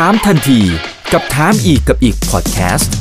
[0.00, 0.60] ถามทันที
[1.12, 2.94] กับถามอีกกับอีกพอดแคสต์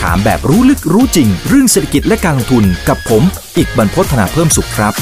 [0.00, 3.22] ถามแบบรู้ลึกรู้จริง เรื่องเศรษฐกิจและการลงทุนกับผม
[3.56, 4.94] อีกบรรพฒนาเพิ่มสุขครับ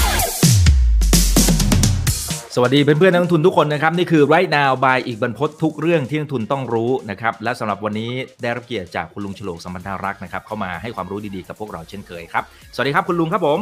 [2.54, 8.10] สวัสดีเพื่อนๆนักลงทุนทุกคนนะครับ นี่คือ right now by อีกบรรพททุกเรื่องที่นักลงทุนต้องรู้นะครับและสำหรับวันนี้
[8.42, 12.44] ได้รับเกียรติจากคุณลุงฉลองสัมพันธารักษ์นะครับเข้ามาให้ความรู้ดีๆกับพวกเราเช่นเคยครับ
[12.74, 13.58] สวัสดีครับคุณลุงครับผม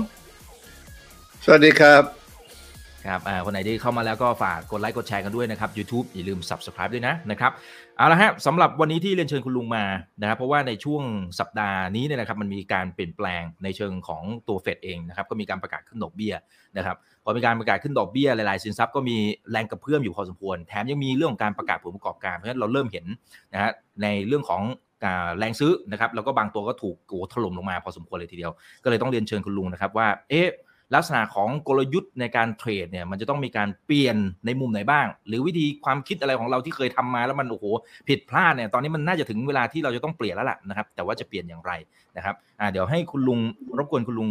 [1.44, 2.23] สวัสดีครับ
[3.06, 7.52] ครับคนไหนที่เข้ามาแล้วก็ฝากกดไลค์กดแชร์กันด้วยนะครับ YouTube อย่าลืม Subscribe ด้วยนะนะครับ
[7.96, 9.84] เอาละฮะสำหรับวันนี้ที่เรียนเชิญคุณลุงมา
[10.20, 11.02] นะครับเพราะว่าในช่วง
[11.40, 16.34] สัปดาห์นี้เนี่ยนะครับมันมีการเปลี่ยนแปลงในเชิงของตัวเฟดเองนะครับก็มีการประกาศขึ้นดอกเบี้ย
[16.76, 19.16] นะครับพอมีการประกาศขึ้นดอกเบี้ยหลายๆสินทรัพย์ก็มี
[19.50, 23.06] แรงกระเพื่อมอยู่พอสมควรแถมยังมีเรื่องของการประกาศผลประกอบการเพราะฉะนั้นเราเริ่มเห็น
[23.52, 23.70] นะฮะ
[24.02, 24.62] ในเรื่องของ
[25.38, 28.52] แรงซื้อนะครับแล้วก็บางตัวก็ถูกโกถล่มลงมาพอสมควรเลยทีเดียว
[28.84, 30.46] ก็เลยต้องเรียนเชิญคุณลุงนะครับว่าเอ๊ะ
[30.94, 34.16] ลักษณะของกลยุทธ์ในการเทรดเนี่ยมันจะต้องมีการเปลี่ยน
[34.46, 37.64] ในมุมไหนบ้าง หรือวิธีความคิดอะไรของเราที่เคยทำมาแล้วมันโอ้โห
[38.08, 41.72] ผิดพลาดเนี่ยตอนนี้มันน่าจะถึงเวลาที่เราจะต้องเปลี่ยนแล้วล่ะนะครับ แต่ว่าจะเปลี่ยนอย่างไร
[42.16, 43.40] นะครับอ่าเดี๋ยวให้คุณลุง
[43.78, 44.28] รบกวนคุณลุง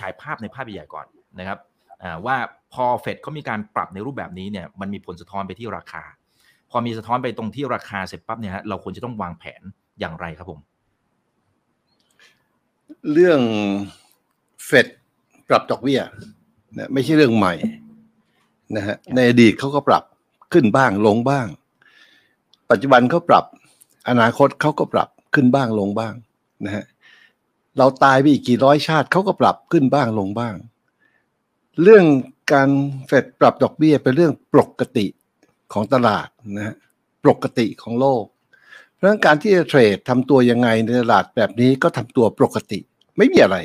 [0.00, 1.06] ฉายภาพในภาพใหญ่ก่อน
[1.38, 1.58] นะครับ
[2.02, 2.36] อ่าว่า
[2.72, 6.02] พอเฟดเขามีการปรับในรูปแบบนี้เนี่ยมันมีผลสะท้อนไปที่ราคา
[6.70, 9.62] พอมีสะท้อนไปตรงที่ราคาเสร็จปั๊บเนี่ยฮะเราควรจะต้องวางแผน
[10.00, 10.60] อย่างไรครับผม
[13.12, 13.40] เรื่อง
[14.66, 14.86] เฟด
[15.48, 16.00] ปรับดอกเบี้ย
[16.78, 17.54] นะไม่ใช่เรื่องใหม่
[18.76, 20.04] นะฮะในอดีตเขาก็ปรับ
[20.52, 21.46] ขึ้นบ้างลงบ้าง
[22.70, 23.44] ปัจจุบันเขาปรับ
[24.08, 26.14] อนาคตเขาก็ปรับขึ้นบ้างลงบ้าง
[26.64, 26.84] นะฮะ
[27.78, 30.54] เราตายไปอีกกี่ร้อยชาติเขาก็ปรับขึ้นบ้างลงบ้าง
[31.82, 32.04] เรื่อง
[32.52, 32.68] การ
[33.06, 35.06] เฟดปรับดอกเบี้ยเป็นเรื่องปกติ
[35.72, 36.76] ของตลาดนะฮะ
[37.24, 38.24] ปกติของโลก
[38.94, 42.78] เพราะฉะนั้นการที่จะเทรดทำตัวยังไงในตลาดแบบนี้ก็ทำตัวปกติ
[43.16, 43.56] ไม่มีอะไร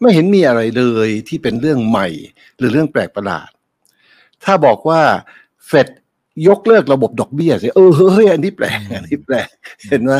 [0.00, 2.08] ไม่เห็นมีอะไรเลยที่เป็นเรื่องใหม่
[2.58, 3.50] หรือเรื่องแปลกประหลาด
[4.44, 5.00] ถ้าบอกว่า
[5.66, 5.88] เฟด
[6.48, 9.48] ยกเลิกระบบดอกเบี้ยสิเออเฮ้ยอันนี้แปลกอันนี้แปลก
[9.88, 10.12] เห็นไหม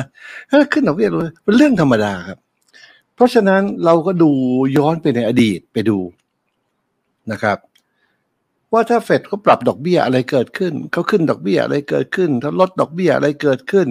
[0.51, 2.39] ถ้าขึ้นดอกเบี้ยเลยเป็นเรื่องธรรมดาครับ
[3.15, 4.31] เพราะฉะนั้นเราก็ดู
[4.77, 5.99] ย้อนไปในอดีตไปดู
[7.33, 7.59] นะครับ
[8.73, 13.89] ว่าถ้าเฟดเขาปรับดอกเบี้ยอะไรเกิดขึ้นเขาขึ้นดอกเบี้ยอะไรเกิดขึ้นถ้าลดดอกเบี้ยอะไรเกิดขึ้น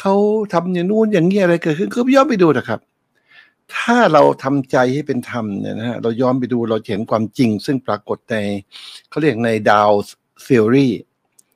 [0.00, 0.14] เขา
[0.52, 2.80] ทำอย่างนู้นอย่างนี้อะไรเกิดขึ้นก็ย้อนไปดูนะครับ
[3.76, 8.36] ถ้าเราทำใจให้เป็นธรรมเนี่ยนะฮะเราย้อนไปดูเราเห็นความจริง ซึ่งปรากฏใน
[9.10, 9.90] เขาเรียกในดาว
[10.42, 10.92] เทอรี่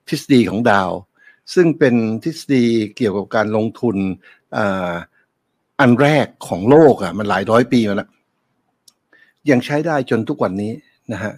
[0.08, 0.90] ทฤษฎีของดาว
[1.54, 1.94] ซึ่งเป็น
[2.24, 2.64] ทฤษฎี
[2.96, 3.96] เกี่ยวกับการลงทุน
[5.80, 8.10] อันแรกของโลกอะมันหลายร้อยปีมาแล้ว
[9.50, 10.72] ยังใช้ได้จนทุกวันนี้
[11.12, 11.34] นะฮะ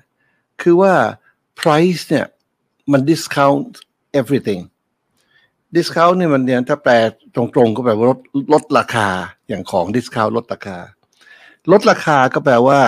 [0.63, 0.95] คือว่า
[1.61, 2.27] price เนี่ย
[2.93, 3.71] มัน discount
[4.21, 4.63] everything
[5.75, 6.95] discount เนี่มันเนี่ยถ้าแปล
[7.35, 8.21] ตรงๆก็แปลว่าลด
[8.53, 9.09] ลดราคา
[9.49, 10.77] อย่างของ discount ลดราคา
[11.73, 12.79] ลดราคาก็แปลว่า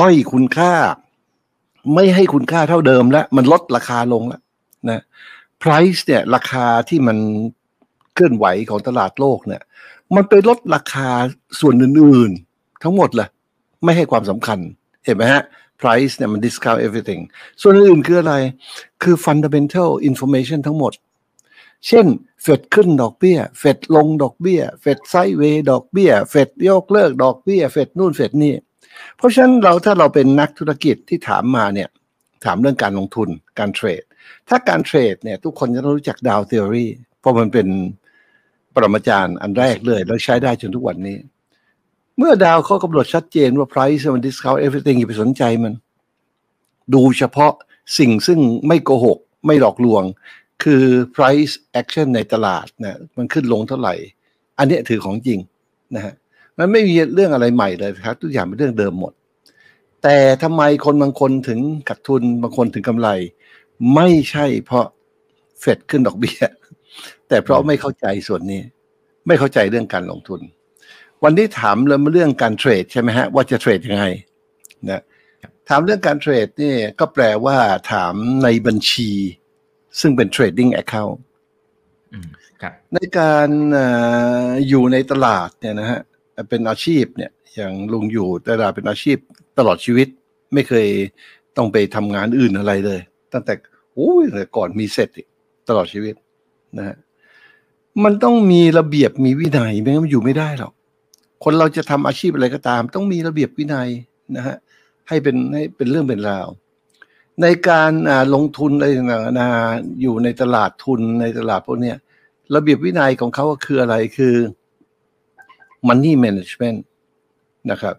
[0.00, 0.72] ด้อยคุณค่า
[1.94, 4.40] ไม่ให้คุณค่าเท่าเดิมแล้วมันลดราคาลงแล้ว
[4.90, 5.02] นะ
[5.62, 7.18] price เนี่ย ราคาที่มัน
[8.14, 9.62] เคลื่อนไหวของตลาดโลกเนี่ย
[10.14, 11.08] มันไปลดราคา
[11.60, 13.28] ส่วนอื่นๆ ทั้งหมดเลย
[13.84, 14.58] ไม่ให้ความสำคัญ
[15.04, 15.42] เห็นไหมฮะ
[15.80, 17.22] price เนี่ยมัน discount everything
[17.62, 18.34] ส่วนอื่นคืออะไร
[19.02, 20.92] คือ fundamental information ทั้งหมด
[21.86, 22.06] เช่น
[22.42, 28.54] เฟดขึ้นดอกเบี้ย เฟดลงดอกเบี้ย เฟด sideways ดอกเบี้ย เฟดยกเลิกดอกเบี้ย เฟดนู่นเฟดนี่
[29.16, 31.88] เพราะฉะนั้นเราถ้าเราเป็นนักธุรกิจที่ถามมาเนี่ย
[32.44, 33.28] ถามเรื่องการลงทุน
[33.58, 34.02] การเทรด
[34.48, 36.90] ถ้าการเทรดเนี่ยทุกคนจะต้องรู้จัก Dow Theory
[37.20, 37.68] เพราะมันเป็น
[38.74, 41.16] ปรมาจารย์อันแรกเลย แล้วใช้ได้จนทุกวันนี้
[42.18, 45.72] เมื่อดาวเขากำหนดชัดเจนว่า price มัน discount everything อย่าไปสนใจมัน
[46.94, 47.52] ดูเฉพาะ
[47.98, 50.02] สิ่งซึ่งไม่โกหก ไม่หลอกลวง
[50.62, 50.84] คือ
[51.16, 53.94] price action ในตลาดนะมันขึ้นลงเท่าไหร่
[54.58, 55.38] อันนี้ถือของจริง
[55.94, 56.14] นะฮะ
[56.58, 59.12] มันไม่มีเรื่องอะไรใหม่เลยครับ ทุกอย่างเป็นเรื่องเดิมหมด
[60.02, 63.08] แต่ทำไมคนบางคนถึงขาดทุนบางคนถึงกำไร
[63.94, 64.86] ไม่ใช่เพราะ
[65.60, 66.40] เฟดขึ้นดอกเบี้ย
[67.28, 68.62] แต่เพราะไม่เข้าใจส่วนนี้
[69.26, 70.40] ไม่เข้าใจเรื่องการลงทุน
[71.24, 74.06] วันนี้ถามเรื่องเรื่องการเทรดใช่ไหมฮะว่าจะเทรดยังไง
[74.90, 75.02] นะ
[75.68, 77.56] ถามเรื่องการเทรดนี่ก็แปลว่า
[77.92, 79.10] ถามในบัญชี
[80.00, 81.16] ซึ่งเป็น trading account
[82.94, 83.48] ในการ
[84.68, 86.00] อยู่ในตลาดเนี่ยนะฮะ
[86.50, 89.16] เป็นอาชีพเนี่ยอย่างลุงอยู่ตลาดเป็นอาชีพ
[89.58, 90.08] ตลอดชีวิต
[90.54, 90.86] ไม่เคย
[91.56, 93.00] ต้องไปทำงานอื่นอะไรเลย
[93.32, 93.52] ตั้งแต่
[93.94, 94.24] โอ้ย
[94.56, 95.08] ก่อนมีเสร็จ
[95.68, 96.14] ตลอดชีวิต
[96.78, 96.96] นะฮะ
[98.04, 100.72] มันต้องมีระเบียบมีวินัยไม่งั้นมันอยู่ไม่ได้หรอก
[101.44, 103.88] คนเราจะทำอาชีพอะไรก็ตาม ต้องมีระเบียบวินัย
[104.36, 104.56] นะฮะ
[105.08, 106.48] ให้เป็นให้เป็นเรื่องเป็นราว
[107.42, 107.92] ในการ
[108.34, 109.48] ลงทุนอะไรต่างๆนา
[110.02, 111.94] อยู่ในตลาดทุนในตลาดพวกนี้
[112.54, 114.34] ระเบียบวินัยของเขาคืออะไรคือ
[115.88, 116.78] money management
[117.70, 117.94] นะครับ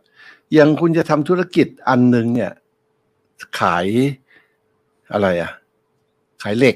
[0.54, 2.52] อย่างคุณจะทำธุรกิจอันหนึ่งเนี่ย
[3.60, 3.88] ขาย
[5.14, 5.52] อะไรอะ
[6.44, 6.76] ขายเหล็ก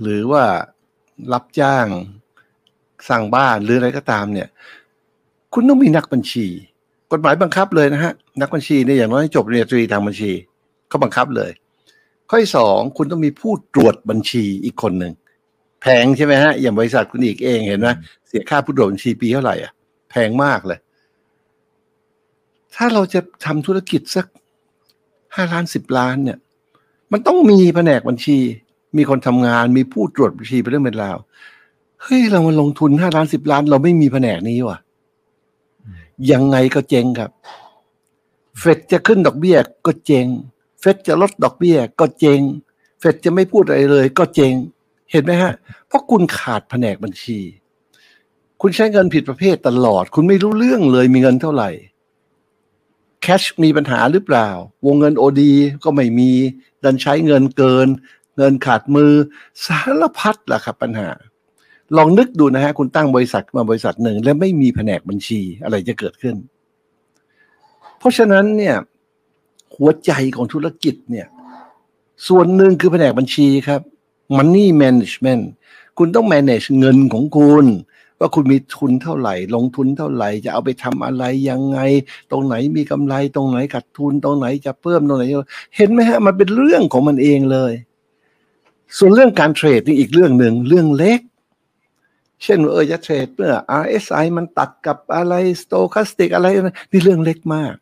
[0.00, 0.44] หรือว่า
[1.32, 1.86] รับจ้าง
[3.08, 4.48] สร้างบ้านหรืออะไรก็ตามเนี่ย
[5.54, 6.46] คุณต้องมีนักบัญชี
[7.12, 10.32] กฎหมายบังคับเลยนะฮะ นักบัญชีเนี่ยอย่างน้อยจบปริญญาตรีทางบัญชี
[10.88, 11.50] เขาบังคับเลย
[12.28, 15.12] ข้อที่สองคุณต้องมีผู้ตรวจบัญชีอีกคนหนึ่ง
[15.82, 17.88] แพงใช่ไหมฮะ อย่างบริษัทคุณอีกเองเห็นไหม
[18.26, 19.72] เสียค่าผู้ตรวจบัญชีปีเท่าไหร่อะ
[20.10, 20.78] แพงมากเลย
[22.74, 24.26] ถ้าเราจะทำธุรกิจสัก
[25.34, 26.38] ห้าล้านสิบล้านเนี่ย
[27.12, 28.38] มันต้องมีแผนกบัญชี
[28.96, 31.18] มีคนทำงานมีผู้ตรวจบัญชีเป็นเรื่องเป็นราว
[32.02, 34.78] เฮ้ยเรามาลงทุนห้าล้านสิบล้าน เราไม่มีแผนกนี้ว่ะ
[36.30, 37.30] ยังไงก็เจ๊งครับ
[38.58, 42.40] เฟดจะขึ้นดอกเบี้ยก็เจ๊งเฟดจะลดดอกเบี้ย ก็เจง
[43.00, 44.52] เฟดจะไม่พูดอะไรเลย ก็เจง
[45.10, 45.52] เห็นไหมฮะ
[45.86, 47.40] เพราะคุณขาดแผนกบัญชี
[48.60, 51.70] คุณใช้เงินผิดประเภทตลอด คุณไม่รู้เรื่องเลยมีเงินเท่าไหร่
[53.22, 54.48] แคชมีปัญหาหรือเปล่า
[54.86, 55.52] วงเงินโอดี
[55.84, 56.30] ก็ไม่มี
[56.84, 57.88] ดันใช้เงินเกิน
[58.36, 59.12] เงินขาดมือ
[59.66, 61.10] สารพัดล่ะครับปัญหา
[61.96, 66.36] ลองนึกดูนะฮะ คุณตั้งบริษัทมาบริษัทหนึ่ง และไม่มีแผนกบัญชีอะไรจะเกิดขึ้น
[67.98, 68.76] เพราะฉะนั้นเนี่ย
[69.76, 71.26] หัวใจของธุรกิจเนี่ย
[72.28, 73.80] ส่วนหนึ่งคือแผนกบัญชีครับ
[74.36, 75.44] Money Management
[75.98, 77.66] คุณต้อง manage เงินของคุณ
[78.18, 81.78] ว่าคุณมีทุนเท่าไหร่ ลงทุนเท่าไหร่ จะเอาไปทำอะไรยังไง
[82.30, 85.24] ตรงไหนมีกำไร ตรงไหนขาดทุน ตรงไหนจะเพิ่มตรงไหน
[85.76, 87.72] เห็นไหมฮะ มันเป็นเรื่องของมันเองเลย
[88.98, 91.20] ส่วนเรื่องการเทรดนี่อีกเรื่องหนึ่งเรื่องเล็ก
[92.42, 93.52] เช่นว่าเออจะเทรดเมื่อ
[93.82, 96.46] RSI มันตัดกับอะไร stochastic อะไร
[96.90, 97.74] นี่เรื่องเล็กมาก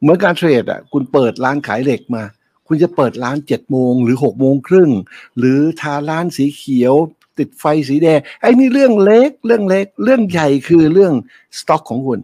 [0.00, 2.22] เหมือนการเทรดอะคุณเปิดร้านขายเหล็กมา
[2.66, 4.90] คุณจะเปิดร้านเจ็ดโมงหรือหกโมงครึ่ง
[5.38, 6.94] หรือทาร้านสีเขียว
[7.38, 11.12] ติดไฟสีแดงไอ้นี่เรื่องเล็กเรื่องเล็ก เรื่องใหญ่คือเรื่อง
[11.58, 12.20] สต็อกของคุณ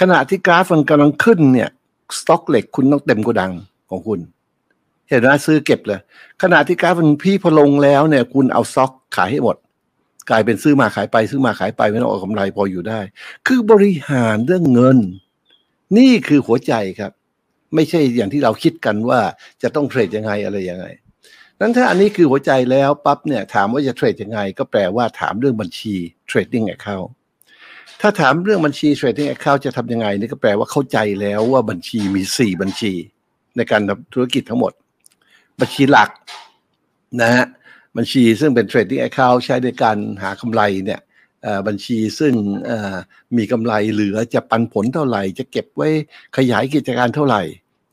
[0.00, 1.70] ขณะที่กราฟมันกำลังขึ้นเนี่ย
[2.18, 3.52] สต็อกเหล็กคุณต้องเต็มโกดัง
[3.90, 4.20] ของคุณ
[5.08, 6.00] เห็นไหมซื้อเก็บเลย
[6.42, 9.56] ขณะที่กราฟมันพี่พลงแล้วเนี่ย คุณเอาสต็อกขายให้หมด
[10.30, 13.00] กลายเป็นซื้อมาขายไป ซื้อมาขายไปไม่ต้องเอากำไรพออยู่ได้
[13.46, 14.98] คือบริหารเรื่องเงิน
[15.98, 17.12] นี่คือหัวใจครับ
[17.74, 19.20] ไม่ใช่อย่างที่เราคิดกันว่า
[19.62, 20.86] จะต้องเทรดยังไงอะไรยังไง
[21.60, 25.94] นั้นถ้าอันนี้คือหัวใจแล้วปั๊บเนี่ยถามว่าจะเทรดยังไง ก็แปลว่าถามเรื่องบัญชี
[26.30, 27.08] trading account
[28.00, 32.92] ถ้าถามเรื่องบัญชี trading account จะทำยังไงนี่ก็แปลว่าเข้าใจแล้วว่าบัญชีมี 4 บัญชี
[33.56, 34.72] ในการทำธุรกิจทั้งหมด
[35.60, 36.10] บัญชีหลัก
[37.20, 37.44] นะฮะ
[37.96, 41.00] บัญชีซึ่งเป็น trading account ใช้ในการหากำไรเนี่ย
[41.66, 42.34] บัญชีซึ่ง
[43.36, 45.88] มีกำไรเหลือจะปันผลเท่าไหร่ จะเก็บไว้
[46.36, 47.42] ขยายกิจการเท่าไหร่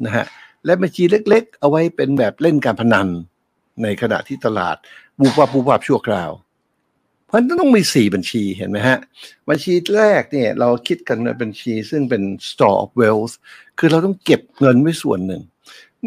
[0.05, 0.25] นะฮะ
[0.65, 3.07] และบัญชีเล็ก ๆ เอาไว้เป็นแบบเล่นการพนัน
[3.83, 4.75] ในขณะที่ตลาด
[5.19, 6.31] บูบวับบูบวับชั่วคราว
[7.27, 8.97] เพราะฉะนั้นต้องมีสี่บัญชีเห็นไหมฮะ
[9.49, 13.33] บัญชีแรกเนี่ยเราคิดกันว่าบัญชีซึ่งเป็น store of wealth
[13.79, 15.41] คือเราต้องเก็บเงินไว้ส่วนหนึ่ง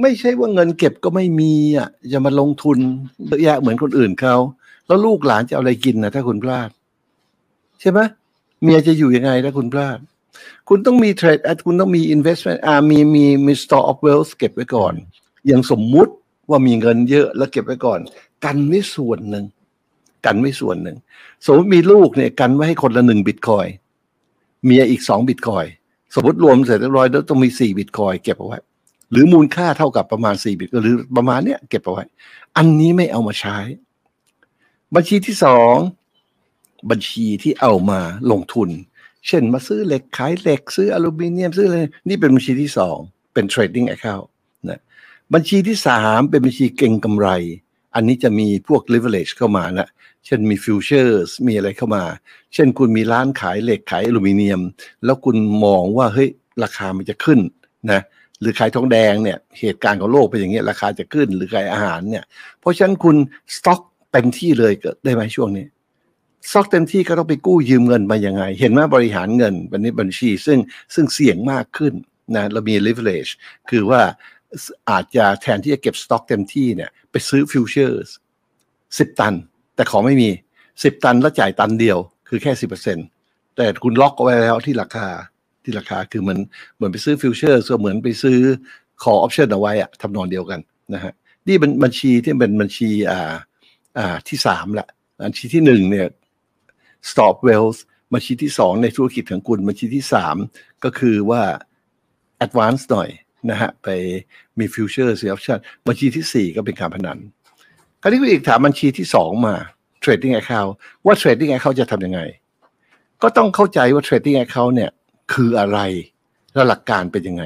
[0.03, 2.79] ไม่ใช่ว่าเงินเก็บก็ไม่มีอะจะมาลงทุน
[3.27, 4.37] เยอะแยะเหมือนคนอื่นเขา
[4.87, 6.71] แล้วลูกหลานจะเอาอะไรกินนะถ้าคุณพลาด
[7.81, 8.01] ใช่ไหม
[8.63, 9.99] เมียจะอยู่ยังไงถ้าคุณพลาด
[10.69, 14.95] คุณต้องมีเทรดคุณต้องมี investment อ่ามีมีมี store of wealth เก็บไว้ก่อน
[15.47, 16.13] อย่างสมมุติ
[16.51, 18.01] ว่ามีเงินเยอะแล้วเก็บไว้ก่อน
[18.45, 19.45] กันไว้ส่วนหนึ่ง
[20.27, 20.97] กันไว้ส่วนหนึ่ง
[21.45, 23.67] สมมติมีลูกเนี่ยกันไว้ให้คนละหนึ่งบิตคอย
[24.65, 25.65] เมียอีกสองบิตคอย
[26.15, 28.59] สมมติรวมเสร็จเรียบร้อยแล้วต้องมีสี่บิตคอยเก็บเอาไว้
[29.11, 32.05] หรือมูลค่าเท่ากับประมาณสี่บิตหรือประมาณเนี้ยเก็บเอาไว้
[32.57, 33.59] อันนี้ไม่เอามาใช้
[34.95, 35.77] บัญชีที่สอง
[36.91, 38.01] บัญชีที่เอามา
[38.31, 38.69] ลงทุน
[39.27, 41.79] เช่นมาซื้อเหล็กขายเหล็กซื้ออลูมิเนียมซื้ออะไร
[42.09, 42.99] นี่เป็นบัญชีที่สอง
[43.35, 44.27] เป็น trading account
[44.69, 44.81] นะ
[45.35, 47.29] บัญชีที่สามเป็นบัญชีเก่งกำไร
[47.95, 49.89] อันนี้จะมีพวก leverage เข้ามานะ
[50.27, 52.05] เช่นมี futures มีอะไรเข้ามา
[52.55, 54.61] เช่นคุณมีร้านขายเหล็กขายอลูมิเนียม
[55.05, 56.29] แล้วคุณมองว่าเฮ้ย
[56.63, 57.41] ราคามันจะขึ้น
[57.93, 58.01] นะ
[58.41, 62.25] หรือขายทองแดงเนี่ยเหตุการณ์ของโลกเป็นอย่างเงี้ยราคาจะขึ้นหรือขายอาหารเนี่ย
[62.61, 63.17] เพราะฉะนั้นคุณ
[63.57, 63.81] สต็อก
[64.13, 64.73] เต็มที่เลย
[65.05, 65.67] ได้ไหมช่วงนี้
[66.51, 70.59] สต็อกเต็มที่ก็ต้องไปกู้ยืมเงินมายังไง เห็นไหมบริหารเงินวันนี้บัญชี ซึ่ง
[70.95, 71.93] ซึ่งเสี่ยงมากขึ้น
[72.35, 73.33] นะเรามี leverage
[73.71, 74.03] คือว่า
[74.91, 78.09] อาจจะแทนที่จะเก็บสต็อกเต็มที่เนี่ยไปซื้อ futures
[78.99, 79.35] สิบตัน
[79.77, 80.29] แต่ของไม่มี
[80.83, 81.99] สิบตันแล้วจ่ายตันเดียว
[82.29, 82.99] คือแค่สิบเปอร์เซ็น
[83.57, 85.09] แต่คุณล็อกเอาไว้แล้วที่ราคา
[85.65, 86.39] ที่ราคาคือเหมือน
[86.77, 88.39] เหมือนไปซื้อ future ก็เหมือนไปซื้อ
[89.03, 90.61] ขอ option เอาไว้อะทำนองเดียวกัน
[90.95, 91.13] นะฮะ
[91.49, 93.33] นี่เป็นบัญชีที่เป็นบัญชีอ่า
[93.99, 94.87] อ่าที่สามละ
[95.25, 96.07] บัญชีที่หนึ่งเนี่ย
[97.11, 97.81] store wealth
[98.15, 100.37] บัญชีที่สองในธุรกิจของคุณบัญชีที่สาม
[100.85, 101.43] ก็คือว่า
[102.45, 103.09] advance หน่อย
[103.51, 103.89] นะฮะไป
[104.59, 107.19] มี future ซื้อ option บัญชีที่สี่ก็เป็นการพนัน
[108.03, 109.55] คราวนี้คุณอีกถามบัญชีที่สองมา
[110.05, 110.73] trading account
[111.07, 112.21] ว่า trading account จะทำยังไง
[113.23, 114.93] ก็ต้องเข้าใจว่า trading account เนี่ย
[115.33, 115.79] คืออะไร
[116.55, 117.45] และหลักการเป็นยังไง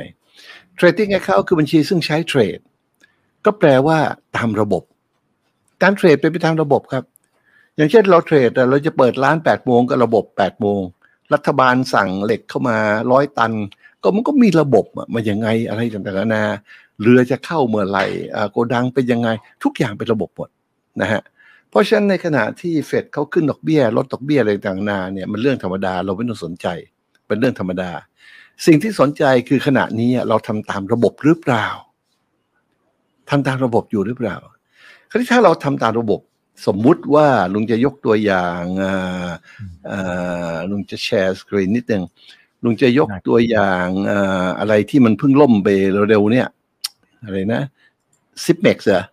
[0.78, 2.58] trading account คือบัญชีซึ่งใช้เทรด
[3.44, 3.98] ก็แปลว่า
[4.36, 4.82] ตามระบบ
[5.82, 7.04] การเทรดเป็นไปตามระบบครับ
[7.80, 10.80] อย่างเช่นเราเทรดเราจะเปิดร้านแปดโมงก็ระบบแปดโมง
[11.34, 12.78] รัฐบาลสั่งเหล็กเข้ามา
[13.12, 13.52] ร้อยตัน
[14.02, 14.84] ก็มันก็มีระบบ
[15.14, 16.44] มันยังไงอะไรต่างๆนานา
[17.02, 18.04] เรือจะเข้าเมื่อไหร่
[18.52, 19.28] โกดังเป็นยังไง
[19.62, 20.48] ทุกอย่างเป็นระบบหมด
[21.00, 21.22] นะฮะ
[21.70, 26.66] เพราะฉะนั้นในขณะที่เฟดเขาขึ้นดอกเบี้ยลดดอกเบี้ยอะไรต่างๆนานาเนี่ยมันเรื่องธรรมดาเราไม่ต้องสนใจ
[27.26, 27.90] เป็นเรื่องธรรมดา
[28.66, 31.66] สิ่งที่สนใจคือขณะนี้เราทำตามระบบหรือเปล่า
[33.30, 34.36] ทำตามระบบอยู่หรือเปล่า
[35.10, 36.20] คราวนี้ถ้าเราทำตามระบบ
[36.66, 39.30] สมมุติว่าลุงจะยกตัวอย่างอ่า
[39.90, 42.04] อ่าลุงจะแชร์สกรีนนิดนึง
[42.64, 45.68] ลุงจะยกได้ตัวอย่างอ่าอะไรที่มันเพิ่งล่มไป
[46.10, 46.48] เร็วๆเนี่ย
[47.24, 47.62] อะไรนะ
[48.44, 49.04] ซิปเม็กซ์อะ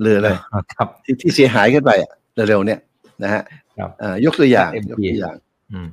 [0.00, 0.30] หรืออะไร
[0.74, 2.12] ครับที่ที่เสียหายกันไปอะ
[2.48, 2.80] เร็วๆเนี่ย
[3.22, 3.42] นะฮะ
[3.78, 5.36] ครับอ่ายกตัวอย่าง FMP ยกตัวอย่าง
[5.72, 5.88] อืม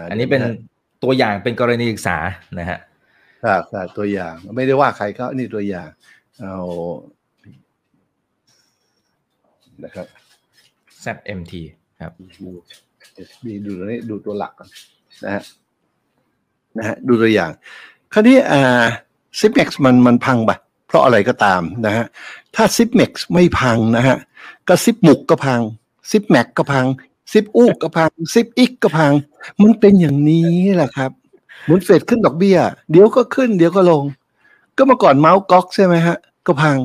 [0.00, 0.42] าอันนี้เป็น
[1.02, 2.18] ตัวอย่างเป็นกรณีศึกษา
[2.58, 2.78] นะฮะ
[3.44, 5.88] ครับครับตัวอย่างไม่ได้ว่าใครเขานี่ตัวอย่าง
[6.40, 6.56] เอา
[9.84, 10.06] นะครับ
[11.04, 11.52] ZMT
[12.00, 12.12] ครับ
[12.42, 12.50] ดู
[13.28, 14.68] SB ดูตัวนี้ดูตัวหลักก่อน
[15.24, 15.42] นะฮะ
[16.78, 17.50] นะฮะดูตัวอย่าง
[18.12, 18.84] คราวนี้อ่า
[19.38, 20.50] ซิปเม็กซ์มันมันพังไป
[20.88, 22.04] เพราะอะไรก็ตามนะฮะ
[22.54, 24.16] ถ้าซิปเม็กซ์ไม่พังนะฮะ
[24.68, 25.60] ก็ซิปหมุกก็พัง
[26.10, 26.86] ซิปแม็กก็พัง
[27.32, 29.12] ซิปอูกก็พังซิปอิกก็พัง
[29.62, 31.10] มันเป็นอย่างนี้แหละครับ
[31.64, 32.58] เหมือนเฟดขึ้นดอกเบี้ย
[32.90, 34.02] เดี๋ยวก็ขึ้น เดี๋ยวก็ลง
[34.76, 35.38] ก็เมื่อก่อน Mt.
[35.40, 36.76] Gox ใช่ไหมฮะ ก็พัง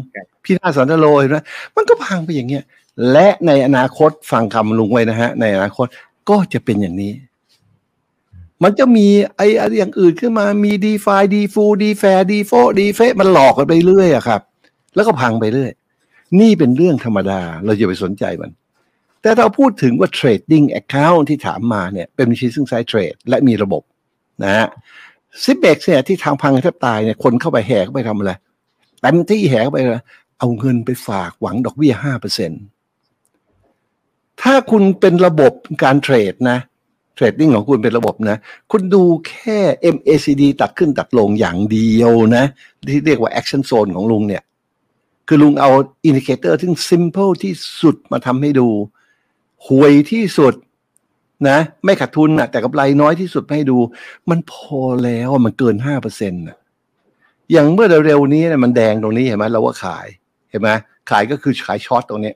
[0.43, 1.37] พี่นาสันตโลเห็นไหม
[1.75, 2.63] มันก็พังไปอย่างเงี้ย
[3.11, 5.87] และในอนาคตฟังคำลุงไว้นะฮะ ในอนาคต
[6.29, 7.13] ก็จะเป็นอย่างนี้
[8.63, 14.41] มันจะมีไอ้อะไรอย่างอื่นขึ้นมามีดีฟาดีฟูดีแฟร์ดีโฟดีเฟมันหลอกกันไปเรื่อยอะครับ
[14.95, 15.71] แล้วก็พังไปเรื่อย
[16.39, 18.51] นี่เป็นเรื่องธรรมดา เราอย่าไปสนใจมัน
[19.21, 23.83] แต่เราพูดถึงว่า trading account ที่ถามมาเนี่ย เป็นบัญชีซึ่งใช้เทรด และมีระบบ
[24.43, 24.67] นะฮะ
[25.43, 28.31] ซิปเบ็กเนี่ยที่ทางพังแทบตายเนี่ยคนเข้าไปแห่เข้าไปทำอะไร
[29.01, 30.03] เต็มที่แห่เข้าไปเลย
[30.39, 32.61] เอาเงินไปฝากหวังดอกเบี้ยห้าเปอร์เซ็นต์
[34.41, 35.53] ถ้าคุณเป็นระบบ
[35.83, 36.57] การเทรดนะ
[37.15, 38.37] trading ของคุณเป็นระบบนะ
[38.71, 39.59] คุณดูแค่
[39.95, 42.43] MACD ตัดขึ้นตัดลงอย่างเดียวนะ
[42.89, 44.43] ที่เรียกว่า action zone ของลุงเนี่ย
[45.27, 45.69] คือลุงเอา
[46.05, 48.67] indicator ที่ simple ที่สุดมาทำให้ดู
[49.65, 50.53] ห่วยที่สุด
[51.49, 53.77] นะ ไม่ขาดทุนนะแต่กำไรน้อยที่สุดมาให้ดู
[54.29, 56.43] มันพอแล้วมันเกินห้าเปอร์เซ็นต์
[57.51, 60.07] อย่างเมื่อเร็วๆนี้เนี่ยมันแดงตรงนี้เห็นไหมเราก็ขาย
[60.49, 60.69] เห็นไหม
[61.09, 62.33] ขายก็คือขาย short ตรงนี้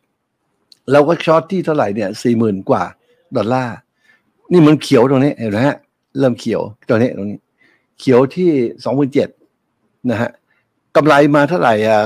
[0.91, 2.83] เราก็ short ที่เท่าไหร่เนี่ยสี่หมื่นกว่า
[3.35, 3.75] ดอลลาร์
[4.51, 5.77] นี่มันเขียวตรงนี้เห็นไหมฮะ
[6.19, 7.39] เริ่มเขียวตรงนี้ตรงนี้
[7.99, 8.49] เขียวที่
[8.83, 9.29] สองหมื่นเจ็ด
[10.09, 10.31] นะฮะ
[10.95, 11.99] กำไรมาเท่าไหร่อะ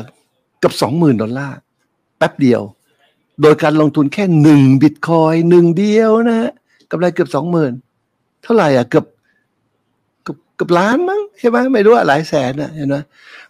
[0.59, 1.57] เกือบสองหมื่นดอลลาร์
[2.17, 2.61] แป๊บเดียว
[3.41, 6.51] โดยการลงทุนแค่หนึ่งบิตคอยหนึ่งเดียวนะฮะ
[6.91, 7.73] กำไรเกือบสองหมื่น
[8.43, 9.05] เท่าไหร่อะเกือบ
[10.23, 12.95] เกือบเกือบล้านมั้งใช่ไหมไม่รู้อะหลายแสนนะเห็นไหม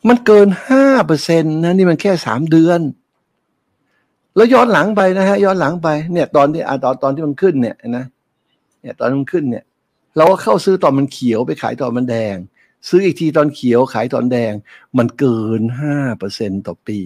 [0.07, 2.79] มันเกินห้าเปอร์เซ็นต์นะนี่มันแค่สามเดือน
[4.38, 8.06] แล้วย้อนหลังไปนะฮะย้อนหลังไปเนี่ยตอนที่อะตอนตอนที่มันขึ้นเนี่ยนะ
[8.82, 9.63] เนี่ยตอนมันขึ้นเนี่ย
[10.17, 12.36] เราก็เข้าซื้อตอนมันเขียวไปขายตอนมันแดง
[12.88, 14.53] ซื้ออีกทีตอนเขียวขายตอนแดง
[14.98, 17.00] มันเกินห้าเปอร์เซ็นต่อปี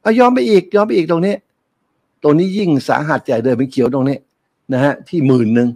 [0.00, 1.34] เอาย้อนไปอีกย้อนไปอีกตรงนี้
[2.22, 4.16] ตรงนี้ยิ่งสาหัสใหญ่เลยเป็นเขียวตรงนี้
[4.72, 5.68] นะฮะที่หมื่นหนึ่ง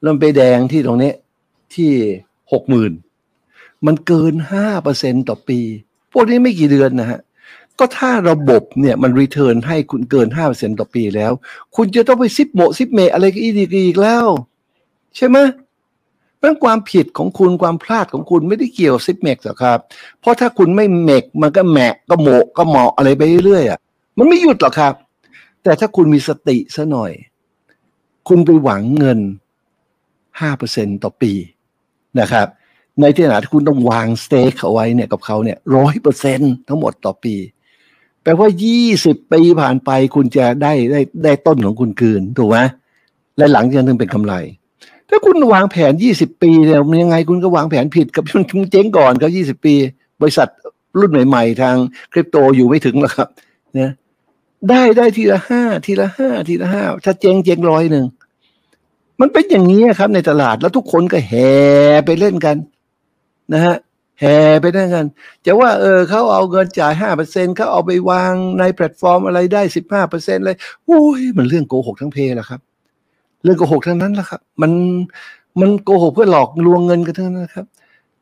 [0.00, 1.12] แล้วไปแดงที่ตรงนี้
[1.74, 1.90] ที่
[2.52, 2.92] หกหมื่น
[3.86, 5.58] มันเกินห้าเปอร์เซ็นต่อปี
[6.12, 7.20] พวกนี้ไม่กี่เดือนนะฮะ
[7.78, 11.32] ก็ถ้าระบบเนี่ยมัน return ให้คุณเกินห้าเปอร์เซ็นต่อปีแล้ว
[11.76, 13.54] คุณจะต้องไปซิปโมซิปเมอะไรก็อีก
[13.86, 14.26] อีกแล้ว
[15.16, 15.38] ใช่ไหม
[16.36, 19.78] เพราะฉะนั้นความผิดของคุณความพลาดของคุณไม่ได้เกี่ยว Zipmex หรอกครับ
[20.20, 23.78] เพราะถ้าคุณไม่เมกมันก็แหมะก็โมกก็เหมาะอะไรไปเรื่อยอะ
[24.18, 24.94] มันไม่หยุดหรอกครับ
[25.62, 27.12] แต่ถ้าคุณมีสติซะหน่อย
[28.28, 29.18] คุณไปหวังเงิน
[30.40, 31.32] ห้าเปอร์เซ็นต่อปี
[32.20, 32.46] นะครับ
[33.00, 37.34] ในที่ขณะที่คุณต้องวาง stake เอาไว้เนี่ยกับเขาเนี่ยร้อยเปอร์เซ็นทั้งหมดต่อปี
[38.26, 42.58] แปลว่ายี่สิบปีผ่านไปคุณจะได้ได้ได้ต้นของคุณคืนถูกไหม
[43.38, 44.34] และหลังจากนั้นถึงเป็นกำไร
[45.08, 49.74] ถ้าคุณวางแผนยี่สิบปีเนี่ยมันยังไงคุณก็วางแผนผิดกับคุณเจ๊งก่อนเขายี่สิบปี
[50.20, 50.48] บริษัท
[50.98, 51.76] รุ่นใหม่ ๆ ทาง
[52.12, 53.28] คริปโตอยู่ไม่ถึงหรอกครับ
[53.74, 53.92] เนะ
[54.68, 58.04] ได้ได้ทีละห้าทีละห้าทีละห้าถ้าเจ๊งเจ๊งร้อยหนึ่ง
[59.20, 61.50] มันเป็นอย่างนี้ครับในตลาดแล้วทุกคนก็แห่
[62.06, 62.56] ไปเล่นกัน
[63.52, 63.76] นะฮะ
[64.20, 65.06] แห่ไปเล่นกัน
[65.46, 70.56] จะว่าเออเขาเอาเงินจ่ายห้าเปอร์เซ็นเขาเอาไปวางในแพลตฟอร์มอะไรได้สิบห้าเปอร์เซ็นเลย
[70.86, 72.60] โอ้ยมันเรื่องโกหกทั้งเพแหละครับ
[73.42, 74.72] เรื่องโกหกทั้งนั้นแหละครับ มัน
[75.60, 77.66] มันโกหกเพื่อหลอกลวงเงินกันทั้งนั้นครับ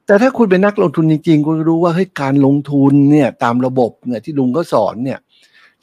[0.07, 5.19] แต่ถ้าคุณเป็นนักลงทุนจริงๆคุณรู้ว่าเฮ้ยการลงทุนเนี่ยตามระบบเนี่ยที่ลุงก็สอนเนี่ย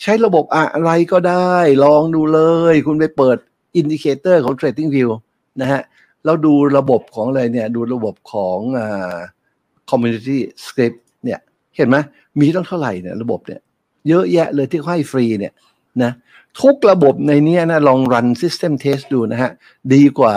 [0.01, 2.41] ใช้ระบบอะไรก็ได้ ลองดูเล
[2.72, 3.38] ย คุณไปเปิด
[3.75, 5.10] indicator ของ Trading View
[5.62, 5.82] นะฮะ
[6.24, 9.18] แล้วดูระบบของอะไรเนี่ย ดูระบบของอ่า
[9.92, 11.40] Community Script เนี่ย
[11.76, 11.98] เห็นไหม
[12.40, 13.62] มีต้องเท่าไหร่เนี่ยระบบเนี่ย
[14.08, 15.54] เยอะแยะเลยที่เขาให้ฟรีเนี่ย
[16.04, 16.12] นะ
[16.62, 19.52] ทุกระบบในนี้นะลองรัน System Test ดูนะฮะ
[19.94, 20.36] ดีกว่า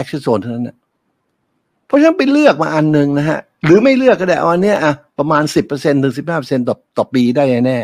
[0.00, 0.76] Action Zone เท่านั้นนะ
[1.86, 7.78] เพราะฉะนั้นไปเลือกมาอันหนึ่งนะฮะ หรือไม่เลือกก็ได้เอาอันเนี้ยอะประมาณ 10%ถึง 15%ต่อต่อปีได้แน่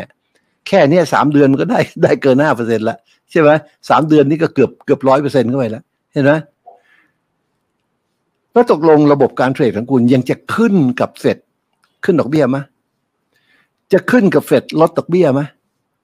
[0.69, 2.97] แค่เนี้ยสามเดือนมันก็ได้ได้เกิน5%ละ
[3.31, 3.51] ใช่ไหม
[3.89, 6.33] สามเดือนนี่ก็เกือบเกือบร้อยเปอร์เซ็นต์เข้าไปแล้วเห็นไหม
[8.53, 11.39] แล้วตกลงระบบการเทรดของคุณยังจะขึ้นกับเฟด
[12.05, 12.59] ขึ้นดอกเบี้ยไหม
[13.93, 15.41] จะขึ้นกับเฟดลดดอกเบี้ยไหม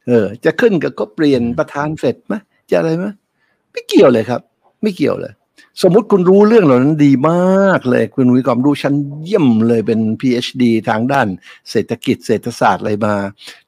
[0.07, 2.35] เออ จะขึ้นกับก็เปลี่ยนประธานเฟดไหม
[2.71, 3.05] จะอะไรไหม
[3.73, 4.41] ไม่เกี่ยวเลยครับ
[4.83, 5.33] ไม่เกี่ยวเลย
[5.83, 11.27] สมมุติคุณรู้เรื่องเหล่านั้นดีมากเลย คุณมีความรู้ชั้นเยี่ยมเลยเป็น PhD ทางด้าน
[11.71, 13.15] เศรษฐกิจเศรษฐศาสตร์อะไรมา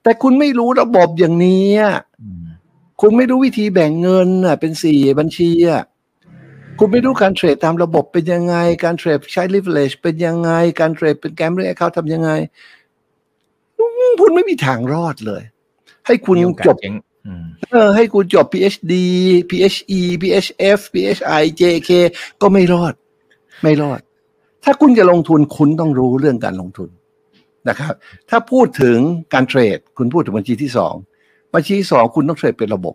[0.02, 1.68] แต่คุณไม่รู้ระบบอย่างนี้
[2.22, 2.44] อืม
[3.00, 5.82] คุณไม่รู้วิธีแบ่งเงินอะ เป็นสี่บัญชีอะ
[6.82, 12.30] คุณไม่รู้การเทรดตามระบบเป็นยังไง การเทรดใช้ leverage เป็นยังไง การเทรดเป็นแกมเรื่องเขาทำยังไง
[13.78, 15.42] อืมคุณไม่มีทางรอดเลย
[16.06, 16.94] ให้คุณมีโอกาสจบเจ๊ง
[17.26, 18.92] อืมเออให้คุณจบ PhD
[19.50, 21.90] PHE PHF PHI JK
[22.40, 22.94] ก็ไม่รอด
[23.62, 24.00] ไม่รอด
[24.64, 26.88] ถ้าคุณจะลงทุนคุณต้องรู้เรื่องการลงทุน
[27.68, 27.92] นะครับ
[28.30, 28.99] ถ้าพูดถึง
[29.34, 30.94] การเทรด คุณพูดถึงบัญชีที่สอง
[31.54, 32.94] บัญชีที่สองคุณต้องเทรดเป็นระบบ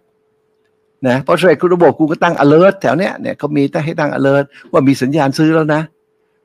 [1.08, 5.82] นะพอเทรดคุณระบบคุณก็ตั้ง alert แถวเนี้ยเนี่ยเขามีตั้งให้ตั้ง alert ว่ามีสัญญาณซื้อแล้วนะ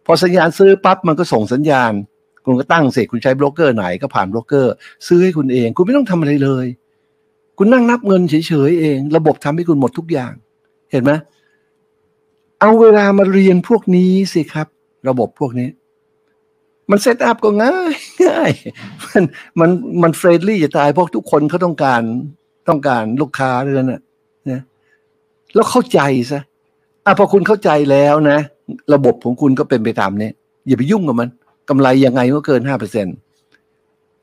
[0.07, 1.93] พอสัญญาณซื้อปั๊บมันก็ส่งสัญญาณ
[2.45, 4.73] คุณก็ตั้งเสร็จคุณใช้โบรกเกอร์ไหนก็ผ่านโบรกเกอร์
[5.07, 6.67] ซื้อให้คุณเอง คุณไม่ต้องทำอะไรเลย
[7.59, 10.33] คุณนั่งนับเงินเฉยๆเอง ระบบทำให้คุณหมดทุกอย่าง
[10.91, 11.13] เห็นไหม
[12.61, 14.67] เอาเวลามาเรียนพวกนี้สิครับ
[15.09, 15.69] ระบบพวกนี้
[16.91, 17.95] มัน setup ก็ง่าย
[18.27, 18.51] ง่าย
[19.11, 19.23] มัน
[19.61, 19.71] มัน
[20.03, 22.03] มัน friendly จะตายเพราะทุกคนเขาต้องการ
[22.69, 24.03] ต้องการลูกค้าด้วยนะนะ
[25.55, 26.41] แล้วเข้าใจซะ
[27.07, 28.39] อะพอคุณเข้าใจแล้วนะ
[28.95, 30.31] ระบบของคุณก็เป็นไปตามนี้
[30.67, 31.29] อย่าไปยุ่งกับมัน
[31.69, 33.15] กำไรยังไงก็เกินห้าเปอร์เซ็นต์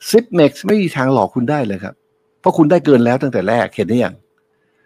[0.09, 1.95] Zipmex ไม่มีทางหลอกคุณได้เลยครับ
[2.39, 4.15] เพราะคุณได้เกินแล้วตั้งแต่แรกเห็นหรือยัง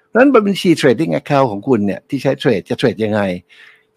[0.07, 3.21] เพราะฉะนั้นบัญชี trading account ของคุณเนี่ยที่ใช้เทรดจะเทรดยังไง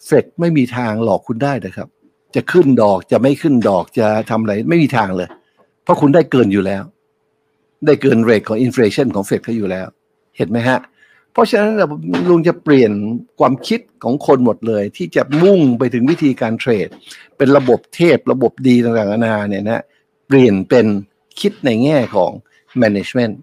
[0.07, 1.88] เฟดไม่มีทางหลอกคุณได้นะครับ
[2.35, 5.29] จะขึ้นดอกจะไม่ขึ้นดอกจะทำอะไรไม่มีทางเลย
[5.85, 6.83] เพราะคุณได้เกินอยู่แล้ว
[7.87, 9.87] ได้เกิน rate ของ inflation ของเฟดเขาอยู่แล้ว
[10.37, 10.79] เห็นไหมฮะ
[11.35, 11.87] เพราะฉะนั้นเรา
[12.31, 12.92] ลุงจะเปลี่ยน
[13.40, 16.88] ความคิดของคนหมดเลย ที่จะมุ่งไปถึงวิธีการเทรด
[17.37, 19.83] เป็นระบบเทพระบบดีต่างๆนานาเนี่ยนะ
[20.27, 20.87] เปลี่ยนเป็น
[21.40, 22.31] คิดในแง่ของ
[22.83, 23.35] management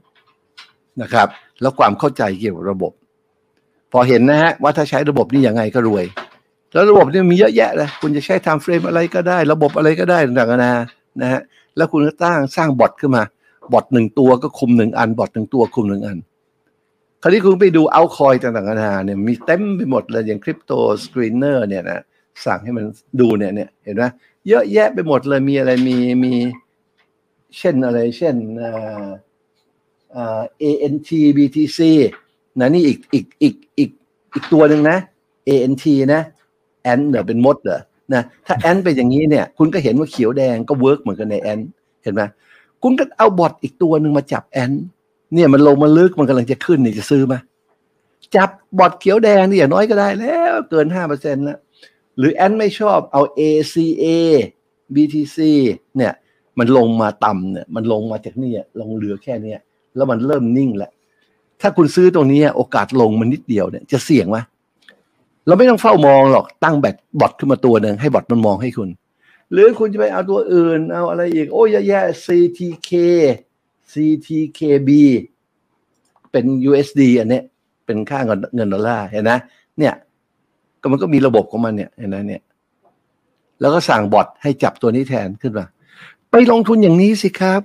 [1.01, 1.27] นะครับ
[1.61, 2.91] แล้วความเข้าใจเกี่ยวกับระบบ
[3.91, 6.05] พอเห็นนะฮะว่าถ้าใช้ระบบนี้ยังไงก็รวย
[6.73, 10.73] แล้วระบบนี้มีเยอะแยะเลยคุณจะใช้ time frame อะไรก็ได้ ระบบอะไรก็ได้ต่างๆนานา
[11.21, 11.41] นะฮะ
[11.77, 13.23] แล้วคุณก็ตั้งสร้างบอทขึ้นมา
[13.73, 16.17] บอทหนึ่งตัวก็คุมหนึ่งอันบอทหนึ่งตัวคุมหนึ่งอัน
[17.21, 20.71] คราวนี้คุณไปดูเอา coin ต่างๆนานาเนี่ยมีเต็มไปหมดเลยอย่าง crypto
[21.03, 22.01] screener เนี่ยนะ
[22.45, 22.85] สั่งให้มัน
[23.19, 24.03] ดูเนี่ยเนี่ยเห็นไหม
[24.47, 26.33] เยอะแยะไปหมดเลยมีอะไรมีมี
[27.57, 29.07] เช่นอะไรเช่นอ่า
[30.15, 31.79] อ่า ANT BTC
[32.59, 33.89] นะนี่อีกอีกอีกอีก
[34.33, 34.97] อีกตัวหนึ่งนะ
[35.47, 36.21] ANT นะ
[36.83, 37.81] ant เนี่ยเป็นมดเหรอ
[38.13, 41.59] นะถ้า ANT เป็นอย่างนี้เนี่ย คุณก็เห็นว่าเขียวแดงก็ work เหมือนกันใน ANT
[42.03, 42.21] เห็นไหม
[42.83, 44.71] คุณก็เอาบอทอีกตัวหนึ่งมาจับ ANT
[45.33, 47.35] เนี่ยมันลงมาลึกมันกำลังจะขึ้นนี่จะซื้อไหม
[48.35, 51.59] จับบอทเขียวแดงนี่อย่างน้อยก็ได้แล้วเกินห้าเปอร์เซ็นต์แล้ว
[52.17, 54.05] หรือ ANT ไม่ชอบเอา ACA
[54.95, 55.37] BTC
[55.97, 56.13] เนี่ย
[56.59, 59.59] มันลงมาต่ำเนี่ยมันลงมาจากนี่ลงเหลือแค่เนี้ย
[59.95, 60.91] แล้วมันเริ่มนิ่งแล้ว
[61.61, 64.37] ถ้าคุณซื้อตรงนี้โอกาสลงมันนิดเดียวเนี่ยจะเสี่ยงไหม
[65.47, 68.89] เราไม่ต้องเฝ้ามองหรอกตั้งแบตบอทขึ้นมาตัวหนึ่งให้บอทมันมองให้คุณ
[69.51, 72.91] หรือคุณจะไปเอาตัวอื่นเอาอะไรอีก โอ้ยเยอะแยะ CTK
[73.91, 74.89] CTKB
[76.31, 77.43] เป็น USD อันเนี้ย
[77.85, 79.39] เป็นค่าเงินเงินดอลลาร์เห็นนะ
[79.79, 79.93] เนี่ย
[80.81, 82.41] ก็มันก็มีระบบของมันเนี่ยเห็นไหมเนี่ย
[83.61, 85.65] แล้วก็สั่งบอทให้จับตัวนี้แทนขึ้นมา
[86.31, 87.61] ไปลงทุนอย่างนี้สิครับ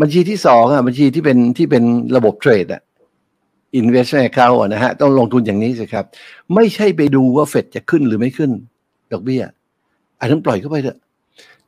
[0.00, 1.84] บัญชีที่สองอะบัญชีที่เป็นที่เป็น
[2.16, 2.82] ระบบเทรดอะ
[3.80, 6.04] investment account อะนะฮะต้องลงทุนอย่างนี้สิครับ
[6.54, 8.50] ไม่ใช่ไปดูว่าเฟดจะขึ้นหรือไม่ขึ้น
[9.12, 9.42] ดอกเบี้ย
[10.20, 10.98] อันนั้นปล่อยเข้าไปเถอะ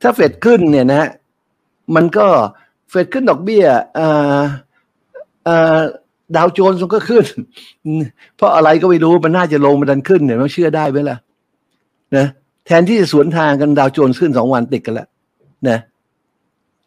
[0.01, 1.09] ถ้าเฟดขึ้นเนี่ยนะฮะ
[1.95, 2.27] มันก็
[2.91, 3.65] เฟดขึ้นดอกเบี้ย
[3.99, 4.41] อ่า
[5.47, 5.81] อ่า
[6.35, 7.25] ดาวโจนส์มันก็ขึ้น
[8.35, 11.17] เพราะอะไรก็ไม่รู้มันน่าจะลงมันดันขึ้นเนี่ยมันเชื่อได้ไหมล่ะ
[12.15, 12.25] นะ
[12.65, 15.07] แทนที่จะสวนทางกันดาวโจนส์ขึ้นสองวันติดกันแล้ว
[15.69, 15.77] นะ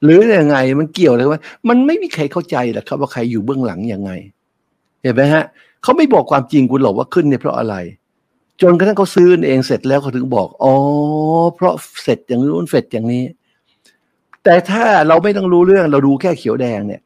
[0.05, 4.11] หรือยังไงมันเกี่ยวอะไรวะมันไม่มีใครเข้าใจหรอกครับว่าใครอยู่เบื้องหลังยังไง
[5.03, 5.45] เห็นไหมฮะ
[5.83, 7.75] เขาไม่บอกความจริงคุณหรอกว่าขึ้นเนี่ยเพราะอะไร
[8.63, 10.75] จนกระทั่งเขาซื้อเองเสร็จแล้วเขาถึงบอกอ๋อ
[11.55, 13.25] เพราะเสร็จอย่างนู้นเสร็จอย่างนี้
[14.45, 17.01] แต่ถ้าเราไม่ต้องรู้เรื่องเราดูแค่เขียวแดงเนี่ย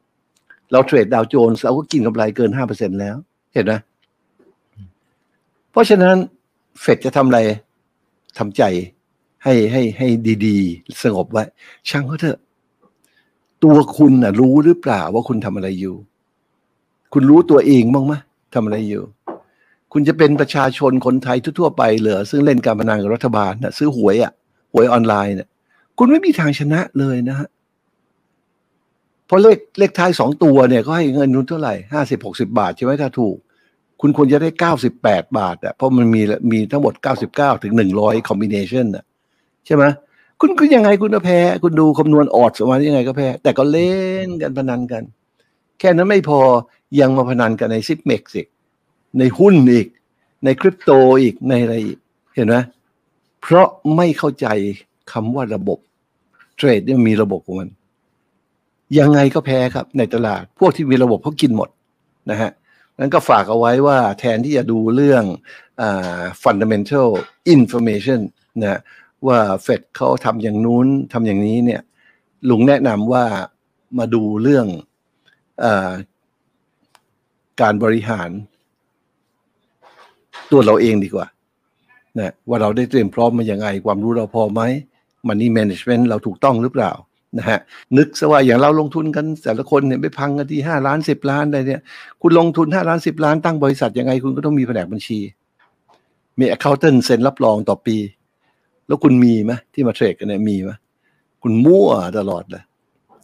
[0.71, 3.15] เราเทรดดาวโจนส์เราก็กินกำไรเกินห้าเปอร์เซ็นแล้ว
[3.53, 3.73] เห็นไหม
[5.71, 6.15] เพราะฉะนั้น
[6.81, 7.39] เฟดจะทำอะไร
[8.37, 8.63] ทำใจ
[9.43, 10.07] ให้ให้ให้
[10.45, 11.43] ดีๆ สงบไว้
[11.89, 12.39] ช่างเขาเถอะ
[13.63, 15.95] ตัวคุณน่ะรู้หรือเปล่าว่าคุณทำอะไรอยู่
[17.13, 18.13] คุณรู้ตัวเองบ้างไหม
[18.53, 19.03] ทำอะไรอยู่
[19.93, 24.31] คุณจะเป็นประชาชนคนไทยทั่วๆไปเหรอซึ่งเล่นการพนันกับรัฐบาลนะซื้อหวยอะ่ะ
[24.73, 25.49] หวยออนไลน์เนี่ย
[26.01, 27.47] คุณไม่มีทางชนะเลยนะฮะ
[29.25, 33.35] เพราะเลขเลขท้ายสองตัวเนี่ยก็ให้เงินนุนเท่าไหร่ห้าสิบหกสิบาทใช่ไหมถ้าถูก
[34.01, 39.03] คุณควรจะได้เก้าสิบแปดบาทอะเพราะมันมีมีทั้งหมดเก้าสิบเก้าถึงหนึ่งร้อย combination อะ
[39.65, 39.83] ใช่ไหม
[40.39, 43.93] คุณคุณยังไงคุณก็แพ้ คุณดูคำนวณ odds มายังไงก็แพ้ แต่ก็เล่
[44.27, 45.03] นกันพนันกัน
[45.79, 46.39] แค่นั้นไม่พอ
[46.99, 48.47] ยังมาพนันกันใน Zipmex อีก
[49.19, 49.87] ในหุ้นอีก
[50.43, 51.97] ในคริปโตอีกในอะไรอีก
[52.35, 52.55] เห็นไหม
[53.41, 54.47] เพราะไม่เข้าใจ
[55.11, 55.79] คำว่าระบบ
[56.59, 57.69] เทรดเนี่ยมีระบบของมัน
[58.99, 61.69] ยังไงก็แพ้ครับ ในตลาด พวกที่มีระบบเขากินหมด
[62.31, 62.51] นะฮะ
[62.99, 65.23] นั้นก็ฝากเอาไว้ว่าแทนที่จะดูเรื่อง
[65.81, 65.83] อ
[66.43, 67.09] fundamental
[67.55, 68.19] information
[68.61, 68.79] นะ
[69.27, 71.81] ว่าเฟดเขาทำอย่างนู้นทำอย่างนี้เนี่ย
[72.49, 73.25] ลุงแนะนำว่า
[73.97, 74.65] มาดูเรื่อง
[75.63, 75.65] อ
[77.61, 78.29] การบริหาร
[80.51, 81.27] ตัวเราเองดีกว่า
[82.19, 84.61] นะว่าเราได้เตรียมพร้อมมาอย่างไง ความรู้เราพอไหม
[85.27, 86.91] มันนี่แมネจเมนต์เราถูกต้องหรือเปล่า
[87.37, 87.59] นะฮะ
[87.97, 91.81] นึกซะว่าอย่างเราลงทุนกันแต่ละคนเนี่ยไปพังกันที่ห้าล้านสิบล้านอะไรเนี่ย
[92.21, 95.19] คุณลงทุนห้าล้านสิบล้านตั้งบริษัทยังไงคุณก็ต้องมีแผนกบัญชี
[96.39, 97.97] มี accountant เซ็นรับรองต่อปี
[98.87, 100.71] แล้วคุณมีไหมที่มาเทรดกันเนี่ยมีไหม
[101.43, 102.63] คุณมั่วตลอดเลย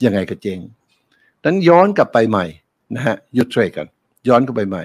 [0.05, 0.59] ยังไงก็เจง
[1.43, 2.45] นั้นย้อนกลับไปใหม่
[2.95, 3.87] นะฮะหยุดเทรดกัน
[4.27, 4.83] ย้อนกลับไปใหม่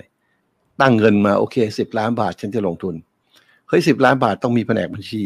[0.81, 2.95] ตั้งเงินมาโอเคสิบล้านบาทฉันจะลงทุน
[3.71, 5.23] เฮ้ยสิบล้านบาทต้องมีแผนกบัญชี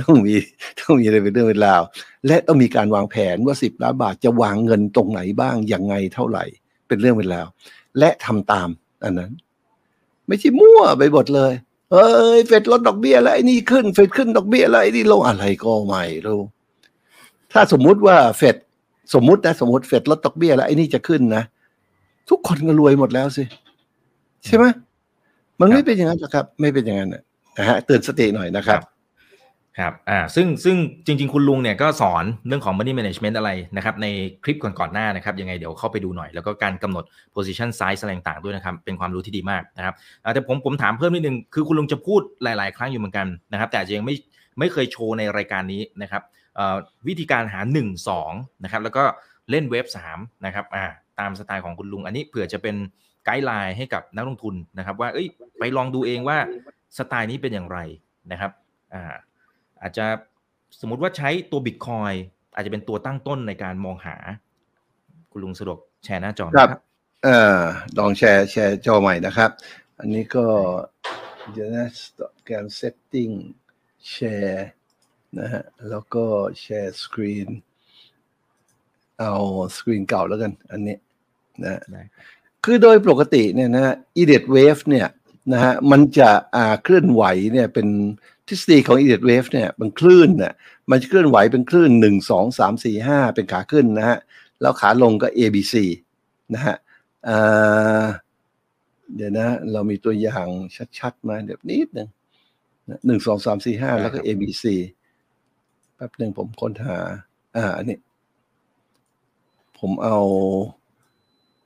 [0.00, 0.34] ต้องมี
[0.80, 1.82] ต้องมีอะไรเป็นเรื่องเป็นราว
[2.26, 6.44] และต้องมีการวางแผนว่าสิบล้านบาทจะวางเงินตรงไหนบ้างอยังไงเท่าไหร่
[6.88, 7.46] เป็นเรื่องเป็นราว
[7.98, 8.68] และทำตาม
[9.04, 9.32] อันนั้น
[10.26, 11.52] ไม่ใช่มั่วไปหมดเลย
[11.92, 16.40] เอ้ยเฟดลดดอกเบี้ยแล้วไอ้นี่ขึ้นเฟดขึ้นดอกเบี้ยแล้วไอ้นี่ลงอะไรก็ไม่รู้
[17.52, 18.56] ถ้าสมมุติว่าเฟด
[19.14, 21.42] สมมุตินะสมมติเฟดลดดอกเบี้ยแล้วไอ้นี่จะขึ้นนะ
[22.30, 23.44] ทุกคนก็รวยหมดแล้วสิ
[24.44, 24.64] ใช่ไหม
[25.60, 27.10] มันไม่เป็นอย่างนั้นหรอกครับ ไม่เป็นอย่างนั้น
[27.58, 28.82] นะฮะเตือนสติหน่อยนะครับ
[29.78, 34.06] ครับอ่าซึ่งซึ่งจริง ๆ คุณลุงเนี่ยก็สอนเรื่องของ money management อะไรนะครับ ใน
[34.44, 39.94] คลิปก่อนๆหน้านะครับ ยังไงเดี๋ยวเข้าไปดูหน่อย แล้วก็การกำหนด position size อะไรต่างๆด้วยนะครับ เป็นความรู้ที่ดีมากนะครับ
[40.34, 44.14] แต่ผมผมถามเพิ่มนิดนึง คือคุณลุงจะพูดหลายๆ ครั้งอยู่เหมือนกันนะครับ แต่ยังไม่
[44.58, 46.22] ไม่เคยโชว์ในรายการนี้นะครับ
[47.08, 49.04] วิธีการหา 1 2นะครับแล้วก็
[49.50, 50.84] เล่นเว็บ3นะครับอ่า
[51.18, 52.76] ตามสไตล์ของคุณลุง อันนี้เผื่อจะเป็น
[53.24, 55.26] ไกด์ไลน์ให้กับนักลงทุนนะครับ ว่าเอ้ย
[55.58, 56.38] ไปลองดูเองว่า
[56.96, 57.78] สไตล์นี้เป็นอย่างไร
[58.32, 58.52] นะครับ
[58.94, 59.04] อ่า
[59.82, 60.06] อาจจะ
[60.80, 62.12] สมมุติว่าใช้ตัวบิตคอย
[62.54, 64.16] อาจจะเป็นตัวตั้งต้นในการมองหา
[65.30, 66.70] คุณลุงสะดวกแชร์หน้าจอครับ
[67.24, 67.60] เออ
[67.98, 69.50] ลองแชร์แชร์จอใหม่นะครับ
[69.98, 70.46] อันนี้ก็
[71.52, 71.88] เดี๋ยวนะ
[72.50, 73.34] การ setting
[74.10, 74.68] แชร์
[75.38, 76.24] นะฮะแล้วก็
[76.60, 77.48] แชร์สกรีน
[79.18, 79.34] เอา
[79.76, 80.96] สกรีนเก่าแล้วกัน อันนี้
[81.64, 82.08] นะ
[82.64, 85.08] คือโดยปกติเนี่ยนะ idiot wave เนี่ย
[85.52, 87.88] นะฮะมันจะอ่าเคลื่อนไหวเนี่ยเป็น
[88.48, 90.52] ทฤษฎีของ idiot wave เนี่ยมันคลื่นเนี่ย
[90.90, 94.18] มันจะเคลื่อนไหวเป็นคลื่นหนึ่งสองสามสี่ห้าเป็นขาขึ้นนะฮะ
[94.60, 95.74] แล้วขาลงก็ A B C
[96.54, 96.76] นะฮะ
[99.14, 100.46] เดี๋ยวนะ เรามีตัวอย่าง
[100.98, 102.08] ชัดๆมาเดี๋ยวนิดหนึ่ง
[103.06, 104.64] หนึ่งสองสามสี่ห้าแล้วก็ A B C
[105.94, 106.98] แป๊บหนึ่งผมค้นหา
[107.56, 107.98] อ่า อันนี้
[109.78, 110.18] ผมเอา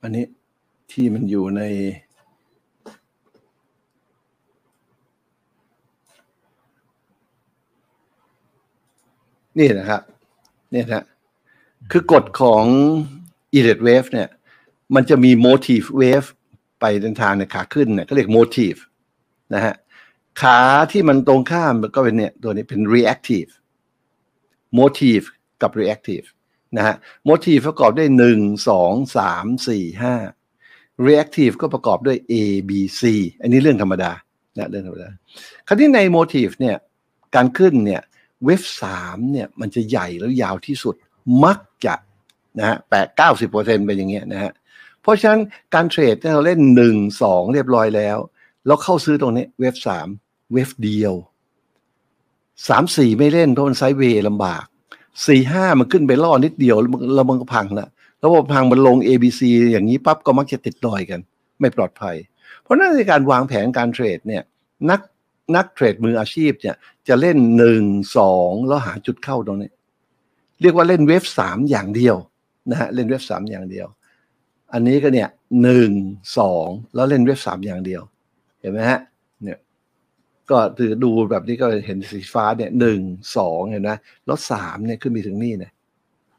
[0.01, 0.25] อันนี้
[0.91, 1.61] ที่มันอยู่ใน
[9.59, 10.01] นี่นะครับ
[10.71, 11.05] เนี่ยนะ
[11.91, 12.65] คือกฎของ
[13.57, 14.29] e l i t wave เนี่ย
[14.95, 16.27] มันจะมี motive wave
[16.79, 18.79] ไปเดินทางในขาขึ้นเนี่ยก็เรียก motive
[19.53, 19.75] นะฮะ
[20.41, 20.59] ขา
[20.91, 23.51] ที่มันตรงข้ามก็เป็นเนี่ยตัวนี้เป็น reactive
[24.79, 25.25] motive
[25.61, 26.27] กับ reactive
[26.77, 26.95] นะฮะ
[27.29, 28.39] motive ประกอบด้วยหนึ่ง
[28.69, 30.15] สองสามสี่ห้า
[31.07, 32.33] reactive ก็ประกอบด้วย A
[32.69, 33.01] B C
[33.41, 34.11] อันนี้เรื่องธรรมดา
[34.57, 35.09] นะเรื่องธรรมดา
[35.67, 36.75] คราวนี้ใน motive เนี่ย
[37.35, 38.01] การขึ้นเนี่ย
[38.45, 40.95] เวฟสามเนี่ยมันจะใหญ่แล้วยาวที่สุด
[41.43, 41.95] มักจะ
[42.59, 44.51] นะฮะแปดเก้าสิบเปอร์เซ็นเป็นอย่างเงี้ยนะฮะ
[45.01, 45.41] เพราะฉะนั้น
[45.73, 48.17] การเทรดเราเล่นหนึ่งสองเรียบร้อยแล้ว
[48.67, 50.07] เราเข้าซื้อตรงนี้เวฟสาม
[50.53, 51.13] เวฟเดียว
[52.67, 54.63] สามสี่ไม่เล่นเพราะมันไซด์เวย์ลำบาก
[55.27, 56.77] สี่ห้ามันขึ้นไปล่อนิดเดียว
[57.15, 57.87] แล้วมันก็พังละ
[58.19, 61.19] แล้วพอพังมันลง ABC อย่างนี้ปั๊บก็มักจะติดดอยกัน
[61.59, 62.15] ไม่ปลอดภัย
[62.61, 64.43] เพราะนั่นในการวางแผนการเทรดเนี่ย
[64.89, 64.99] นัก
[65.55, 66.75] นักเทรดมืออาชีพเนี่ย
[67.07, 67.83] จะเล่นหนึ่ง
[68.17, 69.71] สองแล้วหาจุดเข้าตรงนี้
[70.61, 72.15] เรียกว่าเล่นเวฟสามอย่างเดียว
[72.69, 73.87] นะฮะเล่นเวฟสามอย่างเดียว
[74.73, 75.29] อันนี้ก็เนี่ย
[75.63, 75.91] หนึ่ง
[76.37, 78.01] สองแล้วเล่นเวฟสามอย่างเดียว
[78.61, 78.99] เห็นไหมฮะ
[79.43, 79.57] เนี่ย
[80.49, 82.99] ก็ถือดูแบบนี้ก็เห็นสีฟ้าเนี่ยหนึ่ง
[83.37, 83.91] สองเห็นไหม
[84.25, 85.71] แล้วสามเนี่ยขึ้นไปถึงนี่นะ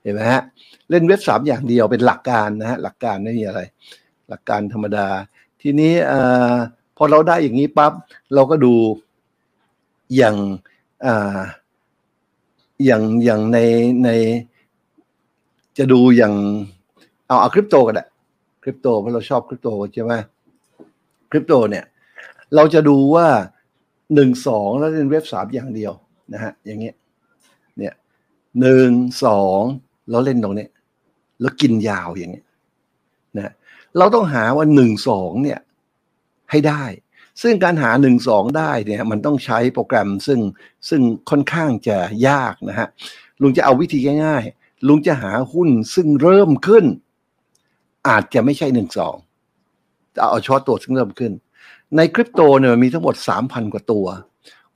[0.03, 0.43] เห็นไหมฮะ
[0.91, 3.61] เล่นเว็บสามอย่างเดียวเป็นหลักการนะฮะหลักการไม่มีอะไร
[4.29, 5.09] หลักการธรรมดา
[5.63, 6.21] ทีนี้อ่
[6.53, 6.55] อ
[6.97, 7.93] พอเราได้อย่างนี้ปั๊บ
[8.35, 8.75] เราก็ดู
[10.17, 10.37] อย่าง
[11.05, 11.41] อ่า
[12.85, 13.59] อย่างอย่างใน
[14.05, 14.09] ใน
[15.79, 16.35] จะดูอย่าง
[17.27, 18.09] เอาเอาคริปโตกันแหละ
[18.63, 20.13] คริปโตเพราะเราชอบคริปโตใช่ไหม
[21.31, 21.85] คริปโตเนี่ย
[22.55, 23.27] เราจะดูว่า
[24.15, 25.93] หนึ่งสองแล้วเป็นเว็บสามอย่างเดียว
[26.33, 26.95] นะฮะอย่างเงี้ย
[27.79, 27.95] เนี่ย
[28.61, 28.91] หนึ่ง
[29.25, 29.61] สอง
[30.11, 30.67] แล้วเล่นตรงนี้
[31.41, 32.47] แล้วกินยาวอย่างเงี้ย
[33.39, 33.53] นะ
[33.99, 35.61] เราต้องหาว่าหนึ่งสองเนี่ย
[36.51, 36.83] ให้ได้
[37.43, 40.41] ซึ่งการหาหนึ่งสองได้เนี่ยมันต้องใช้โปรแกรมซึ่ง
[40.89, 42.89] ซึ่งค่อนข้างจะยากนะฮะ
[43.41, 46.85] ลุงจะเอาวิธีง่ายๆ ลุงจะหาหุ้นซึ่งเริ่มขึ้น
[48.09, 49.15] อาจจะไม่ใช่หนึ่งสอง
[50.15, 51.33] จะเอาเฉพาะตัวซึ่งเริ่มขึ้น
[51.97, 54.07] ในคริปโตเนี่ยมันมีทั้งหมด 3,000 กว่าตัว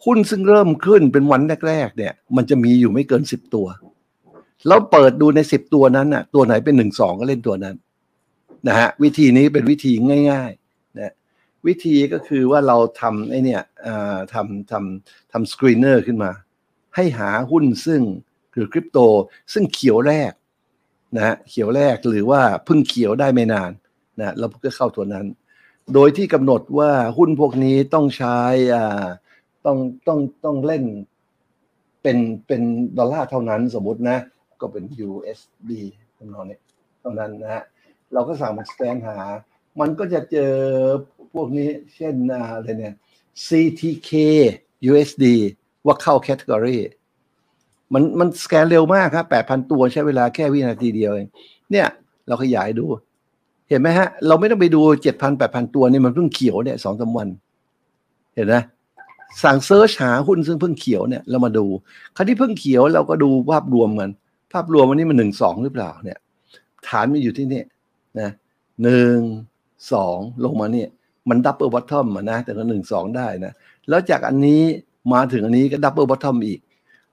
[0.04, 3.66] หุ้นซึ่งเริ่มขึ้นเป็นวันแรก ๆ เนี่ย มันจะมีอยู่ไม่เกิน 10 ตัว
[4.66, 7.76] แล้วเปิดดูใน 10 ตัวนั้นน่ะตัวไหนเป็น 1 2 ก็เล่นตัวนั้น
[8.68, 9.92] นะฮะวิธีนี้เป็นวิธี
[10.32, 10.67] ง่าย ๆ
[11.68, 13.62] วิธีก็คือว่าเราทำไอ้เนี่ย
[14.34, 16.30] ทำทำทำ screener ขึ้นมา
[16.96, 18.02] ให้หาหุ้นซึ่ง
[18.54, 18.98] คือคริปโต
[19.52, 20.32] ซึ่งเขียวแรก
[21.16, 23.70] นะฮะเขียวแรกหรือว่าเพิ่งเขียวได้ไม่นาน
[24.20, 25.26] นะเราก็เข้าตัวนั้น
[25.94, 28.38] โดยที่กำหนดว่าหุ้นพวกนี้ต้องใช้
[28.74, 29.06] อ่า
[29.66, 30.84] ต้องต้องต้องเล่น
[32.02, 32.62] เป็นเป็น
[32.98, 34.18] ดอลลาร์เท่านั้นสมมตินะ
[34.60, 35.70] ก็เป็น USD
[36.18, 36.58] จำนวนนี้
[37.00, 37.62] เท่านั้นนะฮะ
[38.12, 39.18] เราก็สั่งมาสแกนหา
[39.80, 40.54] มันก็จะเจอ
[41.40, 42.94] วกนี้เช่นอะไรเนี่ย
[43.46, 44.10] CTK
[44.90, 45.24] USD
[45.86, 46.78] ว่าเข้าแคตตากรี
[47.92, 51.28] มันมันสแกนเร็วมากครับ 8,000 ตัวใช้เวลาแค่วินาทีเดียวเอง
[51.70, 51.86] เนี่ย
[52.26, 52.84] เราขยายดู
[53.68, 57.28] เห็นไหมฮะ เราไม่ต้องไปดูเจ็ดพันแปดพันตัวนี่มันเพิ่งเขียวเนี่ยสองสามวัน
[58.34, 58.54] เห็นไหม
[59.42, 61.66] สั่ง search หาหุ้นซึ่งเพิ่งเขียวเนี่ยเรามาดู
[62.16, 64.10] คราวที่เพิ่งเขียวเราก็ดูภาพรวมกัน
[64.52, 66.18] ภาพรวมวันนี้มันหนึ่งสองหรือเปล่าเนี่ย
[66.88, 67.62] ฐานมันอยู่ที่นี่
[68.20, 68.30] นะ
[68.82, 69.18] หนึ่ง
[69.92, 70.88] สองลงมาเนี่ย
[71.30, 73.52] มัน double bottom นะแต่ก็หนึ่งสองได้นะ
[73.88, 74.62] แล้วจากอันนี้
[75.12, 76.60] มาถึงอันนี้ก็ double bottom อีก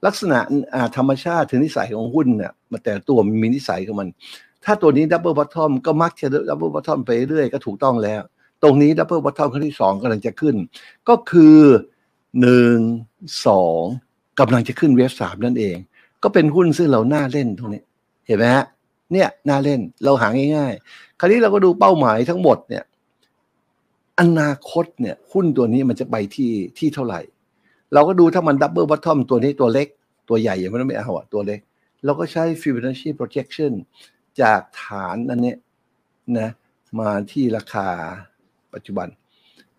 [0.05, 0.39] ลักษณะ
[0.97, 4.09] ธรรมชาติถึงนิสัยของหุ้นเนี่ยมันแต่ตัวมันมีนิสัยของมัน
[4.65, 8.21] ถ้าตัวนี้ double bottom ก็มักจะ double bottom ไปเรื่อยก็ถูกต้องแล้ว
[8.63, 10.55] ตรงนี้ double bottom ครั้งที่สองกำลังจะขึ้น
[11.09, 11.59] ก็คือ
[12.41, 12.77] หนึ่ง
[13.47, 13.81] สอง
[14.39, 15.75] กำลังจะขึ้น wave สามนั่นเอง
[16.23, 17.81] ก็เป็นหุ้นซึ่งเราน่าเล่นตรงนี้
[18.27, 18.65] เห็นไหมฮะ
[19.13, 22.83] เนี่ยน่าเล่นเราหาง่ายๆ คราวนี้เราก็ดูเป้าหมายทั้งหมดเนี่ย
[24.19, 27.21] อนาคตเนี่ยหุ้นตัวนี้มันจะไปที่ที่เท่าไหร่
[27.93, 29.87] เราก็ดูถ้ามัน double bottom ตัวนี้ตัวเล็ก
[30.29, 31.59] ตัวใหญ่ยังไม่ต้องไม่เอาตัวเล็ก
[32.05, 33.71] เราก็ใช้ Fibonacci projection
[34.41, 35.53] จากฐานอันนี้
[36.39, 36.49] นะ
[36.99, 37.87] มาที่ราคา
[38.73, 39.07] ปัจจุบัน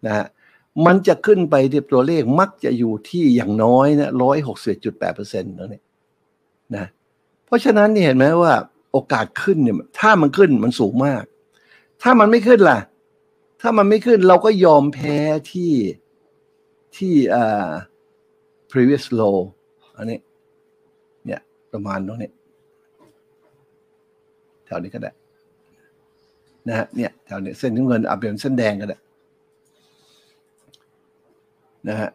[0.06, 0.26] นะฮะ
[0.86, 5.80] มันจะขึ้นไปที่ตัวเลขมักจะอยู่ที่อย่างน้อยนะร้อยหกสิบจุดแปดเปอร์เซ็นต์ตรงนี้
[6.76, 6.86] นะ
[7.46, 8.54] เพราะฉะนั้นนี่เห็นไหมว่า
[8.92, 11.24] โอกาสขึ้นเนี่ยถ้ามันขึ้นมันสูงมาก
[12.02, 12.78] ถ้ามันไม่ขึ้นล่ะ
[13.60, 15.16] ถ้ามันไม่ขึ้นเราก็ยอมแพ้
[15.52, 15.72] ที่
[16.96, 17.70] ที่อ่า
[18.72, 19.36] previous low
[19.96, 20.18] อันนี้
[21.26, 21.40] เนี่ย
[21.72, 22.30] ประมาณตรงนี้
[24.66, 25.12] แถวนี้ก็ได้
[26.68, 28.98] นะฮะเนี่ยแถวนี้เส้นน้ำเงินอาเป็นเส้นแดงก็ได้
[31.88, 32.10] นะฮะ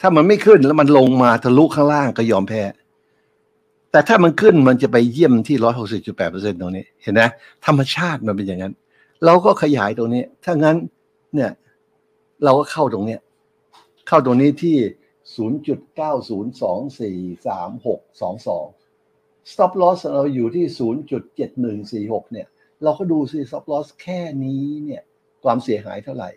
[0.00, 2.62] ถ้ามันไม่ขึ้นแล้วมันลงมาทะลุข้างล่างก็ยอมแพ้
[3.90, 7.22] แต่ถ้ามันขึ้นมันจะไปเยี่ยมที่ร้อยหกสิบจุดแปดเปอร์เซ็นตรงนี้ เห็นไหม
[7.66, 8.72] ธรรมชาติมันเป็นอย่างนั้น
[9.24, 10.76] เราก็ขยายตรงนี้ ถ้างั้น
[11.34, 11.52] เนี่ย
[12.44, 13.20] เราก็เข้าตรงเนี้ย
[14.08, 14.76] เข้าตรงนี้ที่
[15.34, 18.66] ศูนย์จุดเก้าศูนย์สองสี่สามหกสองสอง
[19.50, 20.66] stop loss เราอยู่ที่
[22.04, 22.46] 0.7146 เนี่ย
[22.82, 25.02] เราก็ดูสิ stop loss แค่นี้เนี่ย
[25.44, 26.30] ความเสียหายเท่าไหร่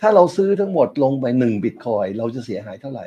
[0.00, 3.06] ถ้าเราซื้อทั้งหมดลงไป1บิตคอยเราจะเสียหายเท่าไหร่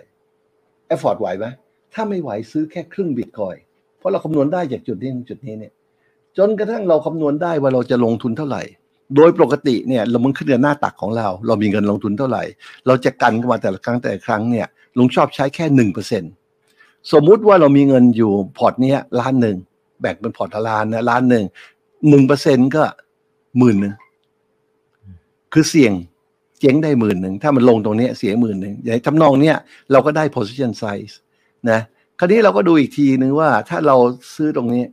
[0.93, 1.45] afford ไหวไหม
[1.93, 3.55] ถ้าไม่ไหวซื้อแค่ครึ่งบิตคอยน์
[3.97, 5.73] เพราะเราคำนวณได้จากจุดนี้ถึงจุดนี้เนี่ย
[6.37, 8.61] จนกระทั่งเราคำนวณได้ว่าเราจะลงทุนเท่าไหร่
[9.15, 12.43] โดยปกติเนี่ยเรามันขึ้นกับหน้าตักของเรา เรามีเงินลงทุนเท่าไหร่
[12.87, 14.67] เราจะกันกันมาแต่ละครั้งแต่ละครั้งเนี่ย
[14.97, 16.31] ลุงชอบใช้แค่หนึ่งเปอร์เซ็นต์
[17.11, 19.57] สมมุติว่าเรามีเงินอยู่พอร์ตเนี้ยล้านหนึ่ง
[20.01, 21.45] แบ่งเป็นพอร์ตละล้านนะล้านหนึ่ง
[22.09, 22.83] หนึ่งเปอร์เซ็นก็
[23.57, 23.93] หมื่นหนึ่ง
[25.53, 25.93] คือเสี่ยง
[26.59, 29.57] เจ๊งได้หมื่นหนึ่งถ้ามันลงตรงนี้เสียหมื่นหนึ่งอย่างทำนองเนี้ย
[29.91, 31.13] เราก็ได้ position size
[31.69, 31.79] นะ
[32.19, 33.95] คราวนี้เราก็ดูอีกทีนึงว่าถ้าเรา
[34.35, 34.83] ซื้อตรงนี้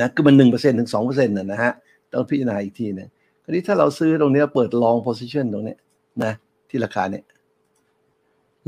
[0.00, 1.72] นะคือมันหนึ่งเปอร์เซ็นถึงสองเปอร์เซ็นต์นะฮะ
[2.12, 3.08] ต้องพิจารณาอีกทีหนึง
[3.42, 5.76] คราวนี้ถ้าเราซื้อตรงนี้เปิด long position ตรงนี้
[6.24, 6.32] นะ
[6.68, 7.24] ที่ราคาเนี้ย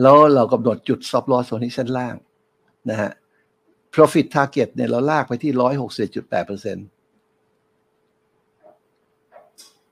[0.02, 2.16] แล้วเรากำหนดจุด stop loss ตรงนี้เส้นล่าง
[2.90, 3.10] นะฮะ
[3.94, 6.86] profit target เนี่ยเราลากไปที่ร้อยหกสิบจุดแปดเปอร์เซ็นต์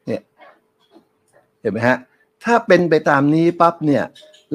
[0.06, 0.22] เนี่ย
[1.60, 1.98] เห็นไหมฮะ
[2.44, 4.04] ถ้าเป็นไปตามนี้ปั๊บเนี่ย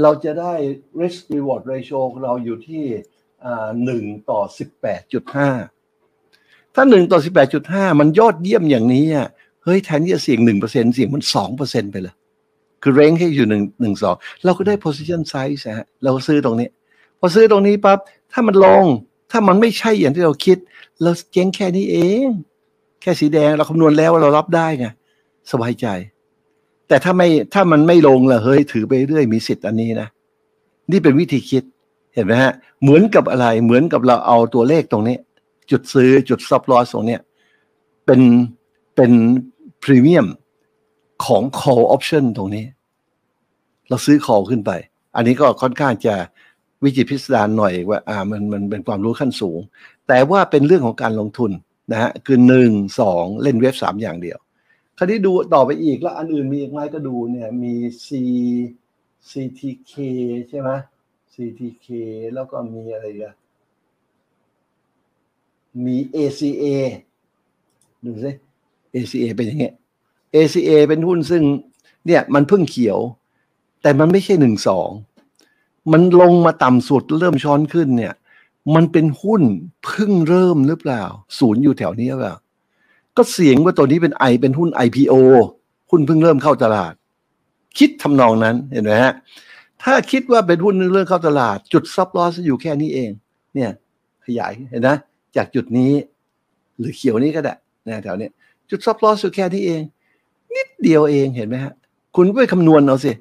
[0.01, 0.53] เราจะได้
[1.01, 2.85] risk reward ratio ของเราอยู่ที่
[3.85, 5.49] หนึ่งต่อสิบแปดจุดห้า
[6.81, 9.27] ถ้าหนึ่งต่อสิบแปดจุดห้ามันยอดเยี่ยมอย่างนี้อะ
[9.63, 12.13] เฮ้ยแทนที่จะเสี่ยงหนึ่งเปอร์เซ็นเสี่ยงมันสองเปอร์เซ็นไปเลย
[12.81, 16.69] คือเร่งให้อยู่หนึ่งหนึ่งสองเราก็ได้ position size ฮะเราซื้อตรงนี้
[17.19, 17.99] พอซื้อตรงนี้ปั๊บ
[18.31, 18.85] ถ้ามันลง
[19.31, 20.57] ถ้ามันไม่ใช่อย่างที่เราคิด
[21.01, 22.25] เราเจ๊งแค่นี้เอง
[23.01, 24.87] แค่สีแดงเราคำนวณแล้วว่าเรารับได้ไง
[25.51, 25.87] สบายใจ
[26.87, 30.07] แต่ถ้าไม่ถ้ามันไม่ลงล่ะเฮ้ยถือไปเรื่อยมีสิทธิ์อันนี้นะ
[30.91, 31.63] นี่เป็นวิธีคิด
[32.13, 35.17] เห็นไหมฮะเหมือนกับอะไรเหมือนกับเราเอาตัวเลขตรงนี้
[35.71, 37.21] จุดซื้อจุดซับลอสตรงเนี้ย
[38.05, 38.21] เป็น
[38.95, 39.11] เป็น
[39.83, 40.27] พรีเมียม
[41.25, 42.65] ของ call option ตรงนี้
[43.89, 44.71] เราซื้อ call ขึ้นไป
[45.15, 46.15] อันนี้ก็ค่อนข้างจะ
[46.83, 49.59] วิจิตพิสดารหน่อยว่าอ่ามันมันเป็นความรู้ขั้นสูง
[50.07, 51.51] แต่ว่าเป็นเรื่องของการลงทุน
[51.91, 54.37] นะฮะคือหนึ่งสองเล่นเว็บสามอย่างเดียว
[54.97, 57.73] คราวนี้ดูต่อไปอีกแล้วอันอื่นมีอีกไหมก็ดูเนี่ยมี
[58.05, 58.09] C
[59.29, 59.93] CTK
[60.49, 60.69] ใช่ไหม
[61.33, 61.87] CTK
[62.33, 63.35] แล้วก็มีอะไรอีกัน
[65.85, 66.65] มี ACA
[68.05, 68.31] ดูสิ
[68.93, 69.73] ACA เป็นอย่างเงี้ย
[70.35, 71.43] ACA เป็นหุ้นซึ่ง
[72.05, 72.99] เนี่ยมันเพิ่งเขียว
[73.81, 74.89] แต่มันไม่ใช่หนึ่งสอง
[75.91, 78.13] มันลงมาต่ำสุดเริ่มช้อนขึ้นเนี่ย
[78.75, 79.41] มันเป็นหุ้น
[79.85, 81.03] เพิ่งเริ่มหรือเปล่า
[81.39, 82.35] ศูนย์อยู่แถวนี้หรือเปล่า
[83.17, 85.13] ก็เสียงว่าตัวนี้เป็นไอเป็นหุ้น IPO
[85.91, 86.93] หุ้นเพิ่งเริ่มเข้าตลาด
[87.77, 89.13] คิดทำนองนั้นเห็นไหมฮะ
[89.83, 93.09] ถ้าคิดว่าเป็นหุ้นเรื่องเข้าตลาด จุดซับลอสอยู่แค่นี้เอง
[93.55, 93.71] เนี่ย
[94.25, 94.97] ขยายเห็นนะ
[95.35, 95.93] จากจุดนี้
[96.79, 97.55] หรือเขียวนี้ก็ได้
[97.87, 98.31] นะแถวเนี้ย
[98.69, 99.81] จุดซับลอสอยู่แค่นี้เอง
[100.55, 101.73] นิดเดียวเองเห็นไหมฮะ
[102.15, 103.11] คุณก็ไปคำนวณเอาสิ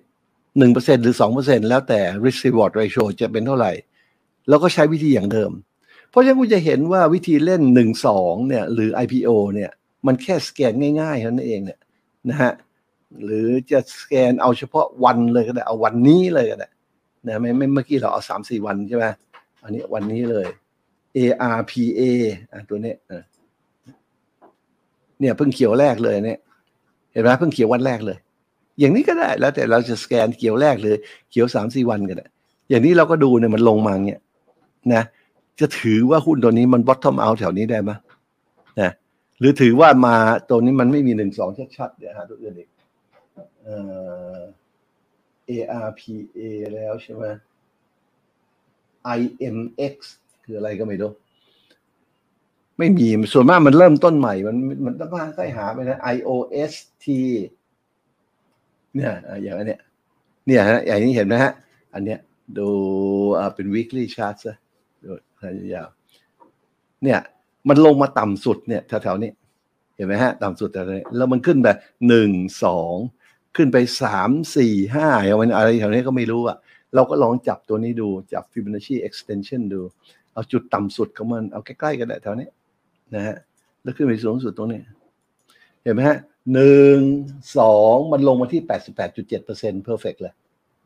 [0.59, 3.73] หนึ่งเปอร์เซ็นหรือสองเปอร์เซ็นแล้วแต่ risk reward ratio จะเป็นเท่าไหร่
[4.49, 5.51] แล้วก็ใช้วิธีอย่างเดิม
[6.11, 9.71] เพราะฉะนั้นคุณจะเห็นว่าวิธีเล่นหนึ่งสองเนี่ย หรือ IPO เนี่ย
[10.07, 11.79] มันแค่สแกนง่ายๆเท่านั้นเองเนี่ย
[12.29, 12.53] นะฮะ
[13.25, 16.69] หรือจะสแกนเอาเฉพาะวันเลยก็ได้ เอาวันนี้เลยก็ได้
[17.27, 19.05] นะไม่ไม่เมื่อกี้เราเอาสามสี่วันใช่ไหม
[19.63, 20.47] อันนี้วันนี้เลย
[21.49, 22.01] ARPA
[22.53, 22.95] อะตัวนี้
[25.21, 26.39] เนี่ยเพิ่งเขียวแรกเลยเนี่ย
[27.13, 28.19] เห็นไหมเพิ่งเขียววันแรกเลย
[28.79, 30.97] อย่างนี้ก็ได้แล้วแต่เราจะสแกนเขียวแรกเลย
[31.31, 32.27] เขียวสามสี่วันก็ได้
[32.71, 34.21] อย่างนี้เราก็ดูเนี่ยมันลงมาเนี่ย
[34.95, 35.03] นะ
[35.61, 37.91] จะถือว่าหุ้นตัวนี้มัน bottom out แถวนี้ได้ไหม
[38.81, 38.91] นะ
[39.39, 40.17] หรือถือว่ามา
[40.51, 42.69] ตัวนี้มันไม่มีหนึ่งสองชัดๆเดี๋ยวหาตัวอื่นอีก
[43.63, 43.77] เอ่
[44.37, 44.39] อ
[45.51, 46.41] ARPA
[46.75, 47.25] แล้วใช่ไหม
[49.19, 49.95] IMX
[50.49, 51.13] คืออะไรก็ไม่รู้
[52.79, 54.57] ไม่มีส่วนมากมันเริ่มต้นใหม่ มัน
[54.87, 57.07] มันต้องค่อยหาไปนะ IOST
[58.95, 59.81] เนี่ยอย่างอันเนี้ย
[60.47, 61.53] เนี่ยฮะอย่างนี้เห็นไหมฮะ
[61.95, 62.19] อันเนี้ย
[62.59, 62.69] ดู
[63.39, 64.57] อ่าเป็น weekly chart ซะ
[65.03, 65.09] ดู
[65.43, 65.89] ระยะยาว
[67.05, 67.19] เนี่ย
[67.69, 69.31] มันลงมาต่ำสุดเนี่ยแถวๆนี้
[69.97, 71.69] เห็นไหมฮะ ต่ำสุดแถวนี้แล้วมันขึ้นไป
[72.09, 72.31] หนึ่ง
[72.65, 72.95] สอง
[73.57, 75.09] ขึ้นไปสามสี่ห้า
[75.57, 76.57] อะไรแถวนี้ก็ไม่รู้อะ
[76.95, 79.81] เราก็ลองจับตัวนี้ดู จับ Fibonacci extension ดู
[80.39, 82.49] เอาจุดต่ำสุดของมันเอาใกล้ๆกันแหละแถวนี้
[83.15, 83.37] นะฮะ
[83.83, 84.81] แล้วขึ้นไปสูงสุดตรงนี้
[85.83, 86.19] เห็นไหมฮะ
[86.55, 86.99] หนึ่ง
[87.59, 90.35] สองมันลงมาที่แปดสิบแปดจุดเจ็ดเปอร์เซ็นต์ perfect เลย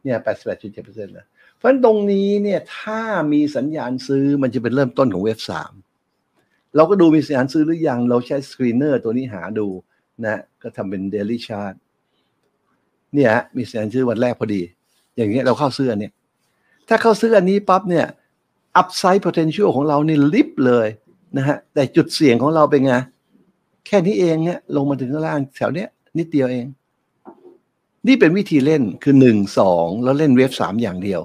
[0.02, 1.24] เนี่ยแปดสิบแปดจุดเจ็ดเปอร์เซ็นต์เลย
[1.56, 3.00] เพราะฉะนั้นตรงนี้เนี่ยถ้า
[3.32, 5.72] มีสัญญาณซื้อมันจะเป็นเริ่มต้นของเว็บสาม
[6.76, 9.66] เราก็ดูมีสัญญาณซื้อหรือยัง เราใช้ screener ตัวนี้หาดู
[10.24, 11.74] นะก็ทำเป็น daily chart
[13.14, 14.62] เนี่ยฮะมีสัญญาณซื้อวันแรกพอดี
[15.16, 16.12] อย่างเงี้ยเราเข้าซื้ออันเนี้ย
[16.88, 18.06] ถ้าเข้าซื้ออันนี้ปั๊บเนี่ย
[18.80, 20.88] upside potential ของเรานี่ลิบเลย
[21.36, 22.94] นะฮะแต่จุดเสี่ยงของเราเป็นไง
[23.86, 26.66] แค่นี้เองเนี่ยลงมาถึงข้างล่างแถวเนี้ย นิดเดียวเอง
[28.06, 31.20] นี่เป็นวิธีเล่นคือหนึ่งสองแล้วเล่น wave สามอย่างเดียว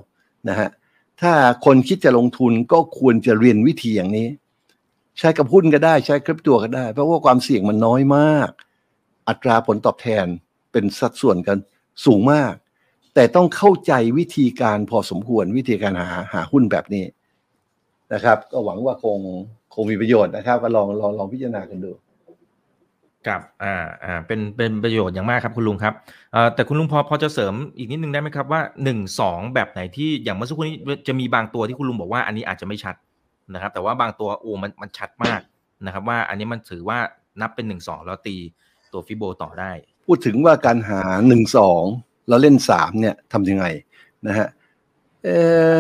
[0.50, 0.70] นะฮะ
[1.22, 1.34] ถ้า
[1.66, 4.28] คนคิดจะลงทุนก็ควรจะเรียนวิธีอย่างนี้
[5.20, 8.50] ใช้กับหุ้นก็ได้ใช้คริปโตก็ได้ เพราะว่าความเสี่ยงมันน้อยมาก
[9.28, 10.26] อัตราผลตอบแทน
[10.72, 11.58] เป็นสัดส่วนกัน
[12.06, 12.54] สูงมาก
[13.14, 17.04] แต่ต้องเข้าใจวิธีการพอสมควรวิธีการหาหาหุ้นแบบนี้
[18.14, 19.20] นะครับ ก็หวังว่าคง
[19.74, 21.92] คงมีประโยชน์นะครับ ก็ลองลองลองพิจารณากันดู
[23.28, 25.94] ครับอ่าอ่าเป็นเป็นประโยชน์อย่างมากครับคุณลุงครับ
[26.34, 30.76] เอ่อแต่คุณลุงพอพอจะเสริมอีกนิดนึงได้ไหมครับว่าหนึ่งสองแบบไหนที่อย่างเมื่อสักครู่นี้
[31.08, 32.96] จะมีบางตัวที่คุณลุงบอกว่าอันนี้อาจจะไม่ชัด
[33.54, 35.42] นะครับ แต่ว่าบางตัวโอ้มันมันชัดมาก
[35.86, 37.00] นะครับ ว่าอันนี้มันถือว่า
[37.42, 38.36] นับเป็นหนึ่งสองแล้วตี
[38.94, 39.72] ตัว Fibo ต่อได้
[40.06, 41.84] พูดถึงว่าการหาหนึ่งสอง
[42.28, 43.66] แล้วเล่นสามเนี่ยทำยังไง
[44.28, 44.48] นะฮะ
[45.24, 45.38] เอ่
[45.76, 45.78] อ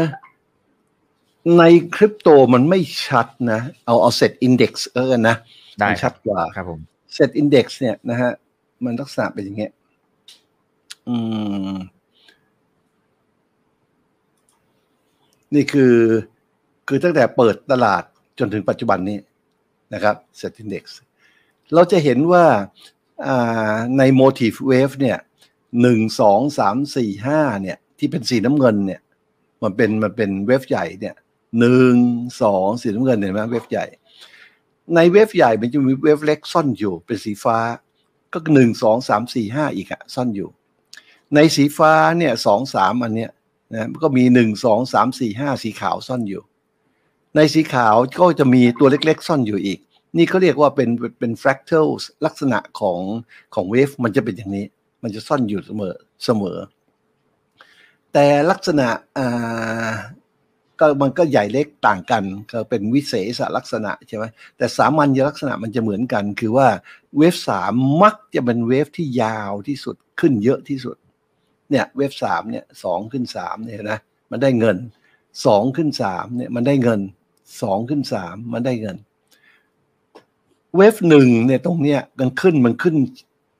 [1.57, 1.63] ใน
[1.95, 5.35] คริปโตมันไม่ชัดนะ เอาเอา SET Index เออนะ
[5.79, 6.79] ได้มันชัดกว่าครับผม
[7.13, 8.31] SET Index เนี่ยนะฮะ
[8.83, 9.71] มันลักษณะเป็นอย่างเงี้ย
[11.07, 11.15] อื
[11.75, 11.77] ม
[15.53, 15.95] นี่คือ
[16.87, 18.03] คือตั้งแต่เปิดตลาด
[18.39, 19.17] จนถึงปัจจุบันนี้
[19.93, 20.97] นะครับ SET Index
[21.73, 22.45] เราจะเห็นว่า
[23.25, 25.17] อ่าใน motive wave เนี่ย
[25.81, 29.01] หนึ่งสองสามสี่ห้าเนี่ย ที่เป็นสีน้ำเงินเนี่ย
[29.63, 31.15] มันเป็นมันเป็น wave ใหญ่เนี่ย
[31.59, 31.95] หนึ่ง
[32.41, 33.85] สองสีน้ำเงินเห็นไหมเวฟใหญ่
[34.95, 37.57] ในเวฟใหญ่มันจะมีเวฟเล็กซ่อนอยู่เป็นสีฟ้า
[38.33, 40.49] ก็หนึ่งสองสามสี่ห้าอีกอะซ่อนอยู่
[41.35, 43.31] ในสีฟ้าเนี่ยสองสามอันเนี้ย
[43.73, 46.41] นะก็มีหนึ่งสองสามสี่ห้าสีขาวซ่อนอยู่
[47.35, 49.79] ในสีขาวก็จะมีตัวเล็กๆ ซ่อนอยู่อีก
[50.17, 50.89] นี่เขาเรียกว่าเป็น
[51.19, 51.87] เป็น fractal
[52.25, 52.99] ลักษณะของ
[53.55, 54.65] ของเวฟมันจะเป็นอย่างนี้
[55.03, 55.95] มันจะซ่อนอยู่เสมอ
[56.25, 56.57] เสมอ
[58.13, 58.87] แต่ลักษณะ
[59.17, 59.89] อ่า
[60.79, 64.25] ก็มันก็ใหญ่เล็กต่างกันก็เป็นวิเศษลักษณะใช่ไหม
[64.57, 66.67] แต่สามัญลักษณะมันจะเหมือนกัน คือว่า
[67.17, 67.73] เวฟสาม
[68.03, 70.97] มักจะเป็นเวฟที่ยาวที่สุดขึ้นเยอะที่สุด
[71.69, 73.99] เนี่ยเวฟสามเนี่ยสองขึ้นสามเนี่ยนะ
[74.31, 74.77] มันได้เงิน
[75.45, 77.01] สองขึ้นสามเนี่ยมันได้เงิน
[77.61, 78.97] สองขึ้นสามมันได้เงิน
[80.77, 82.95] เวฟหนึ่งเนี่ยตรงเนี้ยมันขึ้นมันขึ้น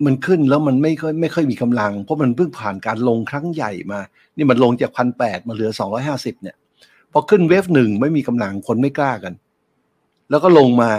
[0.06, 4.00] มันขึ้นแล้วมันไม่ค่อยไม่ค่อยมีกำลัง เพราะมันเพิ่งผ่านการลงครั้งใหญ่มา
[4.38, 6.56] นี่มันลงจากพันแปดมาเหลือสองร้อยห้าสิบเนี่ย
[7.18, 9.34] อขึ้นเวฟหนึ่งไม่มีกำลังคนไม่กล้ากัน
[10.30, 10.92] แล้วก็ลงมา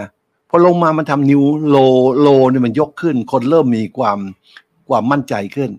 [0.50, 1.76] พอลงมามันทำนิวโล
[2.20, 4.18] โลเนี่ยมันยกขึ้น คนเริ่มมีความ
[4.88, 5.70] ความมั่นใจขึ้น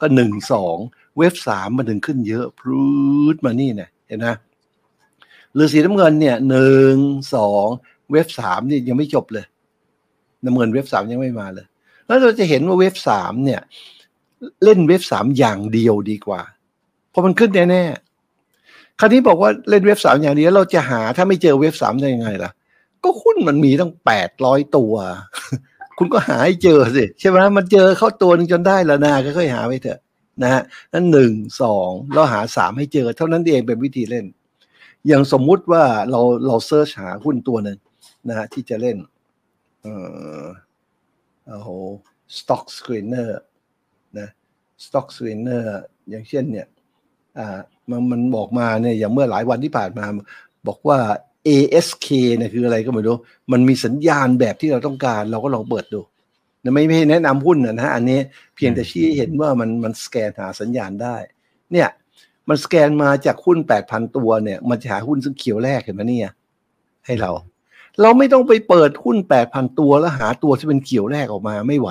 [0.00, 0.76] ก็หนึ่งสอง
[1.18, 2.84] เวฟสามมันถึงขึ้นเยอะพรู
[3.34, 4.28] ดมานี่เนี่ยเห็นไหม
[5.54, 6.96] หรือสีน้ำเงินเนี่ยหนึ่ง
[7.34, 7.66] สอง
[8.10, 9.44] เวฟสามนี่ยังไม่จบเลย
[10.44, 11.66] น้ำเงินเวฟสามยังไม่มาเลย
[12.06, 13.60] แล้วเราจะเห็นว่าเวฟสามเนี่ย
[14.64, 16.40] เล่นเวฟสามอย่างเดียวดีกว่า
[17.10, 18.13] เพราะมันขึ้นแน่ๆ
[19.00, 22.50] คราวนี้บอกว่าเล่นเวฟสามอย่างเดียวเราจะหาถ้าไม่เจอเวฟสามได้ยังไงล่ะ
[23.02, 24.94] ก็หุ้นมันมีตั้งแปดร้อยตัว
[25.98, 30.00] คุณก็หาให้เจอสิใช่ไหมมันเจอเข้าตัวหนึงจนได้แล้วนะก็ค่อยหาไปเถอะ
[30.42, 31.32] นะฮะนั้นหนึ่ง
[31.62, 34.26] สองเราหาสามให้เจอ เท่านั้นเองเป็นวิธีเล่น
[35.06, 37.78] อย่างสมมุติว่าเราเราเซิร์ชหาหุ้นตัวหนึ่ง
[38.28, 38.96] นะฮะที่จะเล่น
[39.82, 39.94] เอ่
[40.42, 40.44] อ
[41.48, 41.68] โอ้โห
[42.38, 43.30] stock screener
[44.18, 44.28] นะ
[44.84, 45.64] stock screener
[46.10, 46.66] อย่างเช่นเนี่ย
[47.38, 47.58] อ่า
[47.90, 50.04] มันมันบอกมาเนี่ยอย่างเมื่อหลายวันที่ผ่านมา
[50.68, 50.98] บอกว่า
[51.48, 53.16] ASK เนี่ยคืออะไรก็ไม่รู้
[53.52, 56.00] มันมีสัญญาณแบบที่เราต้องการ เราก็ลองเปิดดู
[56.62, 58.18] นะไม่ไม่แนะนำหุ้นนะฮะอันนี้
[58.56, 61.16] เพียงแต่ชี้เห็นว่ามันมันสแกนหาสัญญาณได้
[61.72, 61.88] เนี่ย
[62.48, 66.32] มันสแกนมาจากหุ้น8,000ตัวเนี่ย มันจะหาหุ้นซึ่งเขียวแรกเห็นไหมเนี่ย
[67.06, 67.30] ให้เรา
[68.00, 69.16] เราไม่ต้องไปเปิดหุ้น
[69.48, 71.90] 8,000ตัวแล้วหาตัวที่เป็นเขียวแรกออกมาไม่ไหว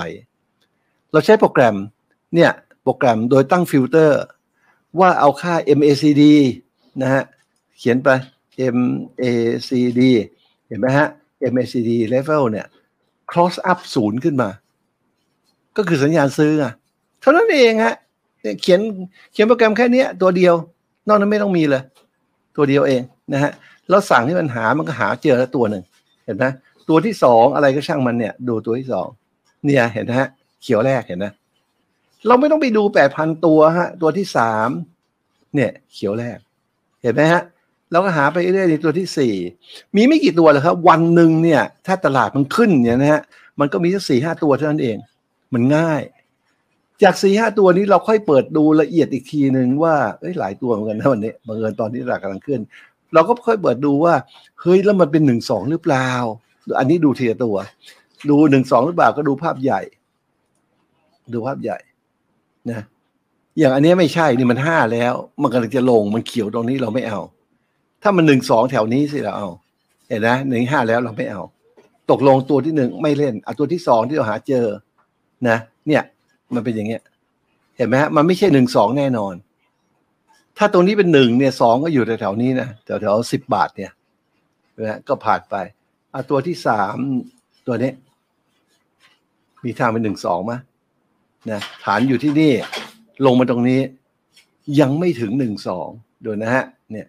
[1.12, 1.76] เราใช้โปรแกรม
[2.34, 2.50] เนี่ย
[2.82, 4.20] โปรแกรมโดยตั้งฟิลเตอร์
[5.00, 6.22] ว่าเอาค่า MACD
[7.02, 7.22] นะฮะ
[7.78, 8.08] เขียนไป
[8.76, 10.00] MACD
[10.68, 11.08] เห็นไหมฮะ
[11.52, 12.66] MACD level เนี่ย
[13.30, 14.48] cross up ศูนย์ขึ้นมา
[15.76, 16.72] ก็คือสัญญาณซื้ออะ
[17.20, 17.94] เท่านั้นเองฮะ
[18.60, 18.80] เขียน
[19.32, 20.54] เขียนโปรแกรมแค่เนี้ยตัวเดียว
[21.08, 21.82] นอกนั้นไม่ต้องมีเลย
[22.56, 23.52] ตัวเดียวเองนะฮะ
[23.88, 25.82] แล้วสั่งให้มันหามันก็หาเจอแล้วตัวหนึ่ง
[26.24, 26.44] เห็นไหม
[26.88, 29.08] ตัวที่สองอะไรก็ช่างมันเนี่ย ดูตัวที่สอง
[29.64, 30.28] เนี่ยเห็นไหมฮะ
[30.62, 31.26] เขียวแรกเห็นไหม
[32.26, 34.68] เราไม่ต้องไปดูแปดพันตัวฮะ ตัวที่สาม
[35.54, 36.38] เนี่ย เขียวแรก
[37.02, 37.42] เห็นไหมฮะ
[37.90, 39.34] เราก็หาไปเรื่อยในตัวที่สี่
[39.96, 43.22] มีไม่กี่ตัวเลยครับ วันหนึ่งเนี่ย ถ้าตลาดมันขึ้นเนี่ยนะฮะ
[43.60, 44.96] มันก็มีสักสี่ห้าตัวเท่านั้นเอง
[45.54, 46.02] มันง่าย
[47.02, 52.60] จากสี่ห้าตัวนี้เราค่อยเปิดดูละเอียดอีกทีหนึ่งว่าเอ้ยหลายตัวเหมือนกันนะวันนี้บังเอิญตอนนี้ตลาดกำลังขึ้น
[53.14, 54.14] เราก็ค่อยเปิดดูว่า
[54.60, 56.08] เฮ้ยแล้วมันเป็นหนึ่งสองหรือเปล่า
[56.78, 57.56] อันนี้ดูทีละตัว
[58.30, 59.80] ดูหนึ่งสองหรือเปล่าก็ดูภาพใหญ่
[61.32, 61.78] ดูภาพใหญ่
[62.70, 62.80] นะ
[63.58, 67.20] อย่างอันนี้ไม่ใช่นี่มันห้าแล้ว มันกำลังจะลงมันเขียวตรงนี้เราไม่เอา
[68.02, 69.48] ถ้ามันหนึ่งสองแถวนี้สิเราเอา
[70.08, 71.42] เห็นนะหนึ่งห้าแล้วเราไม่เอา
[72.10, 74.66] ตกลงตัวที่หนึ่งไม่เล่นเอาตัวที่สองที่เราหาเจอ
[75.48, 76.02] นะ เนี่ย
[76.54, 77.02] มันเป็นอย่างเงี้ย
[77.76, 79.34] เห็นไหมฮะมันไม่ใช่หนึ่งสองแน่นอน
[80.58, 83.92] ถ้าตรงนี้เป็นหนึ่งเนี่ยสองก็อยู่แถวๆนี้นะแถวๆสิบบาทเนี่ย
[84.86, 85.54] นะก็ผ่านไป
[86.12, 86.96] เอาตัวที่สาม
[87.66, 87.92] ตัวนี้
[89.64, 90.52] มีทางเป็นหนึ่งสองไหม
[91.50, 92.52] นะฐานอยู่ที่นี่
[93.26, 93.80] ลงมาตรงนี้
[94.80, 95.88] ยังไม่ถึงหนึ่งสอง
[96.24, 97.06] ดูนะฮะเนี่ย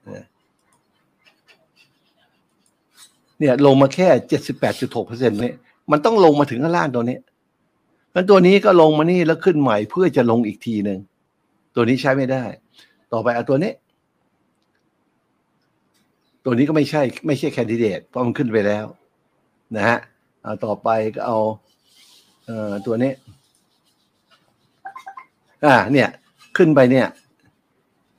[3.39, 5.55] เนี่ยลงมาแค่เจ็ดสิบแปดจุดหกเปอร์เซ็นต์เนี่ย
[5.91, 7.17] มันต้องลงมาถึงข้างล่างตัวนี้
[8.13, 10.99] แล้วตัวนี้ก็ลงมานี่แล้วขึ้นใหม่เพื่อจะลงอีกทีหนึ่ง
[11.75, 12.43] ตัวนี้ใช้ไม่ได้
[13.13, 13.71] ต่อไปเอาตัวนี้
[16.45, 18.85] ตัวนี้ก็ไม่ใช่ ไม่ใช่แคนดิเดตเพราะมันขึ้นไปแล้ว
[19.75, 19.97] นะฮะ
[20.43, 21.37] เอาต่อไปก็เอา
[22.45, 23.11] เอ่อตัวนี้
[25.65, 26.09] อ่า เนี่ย
[26.57, 27.07] ขึ้นไปเนี่ย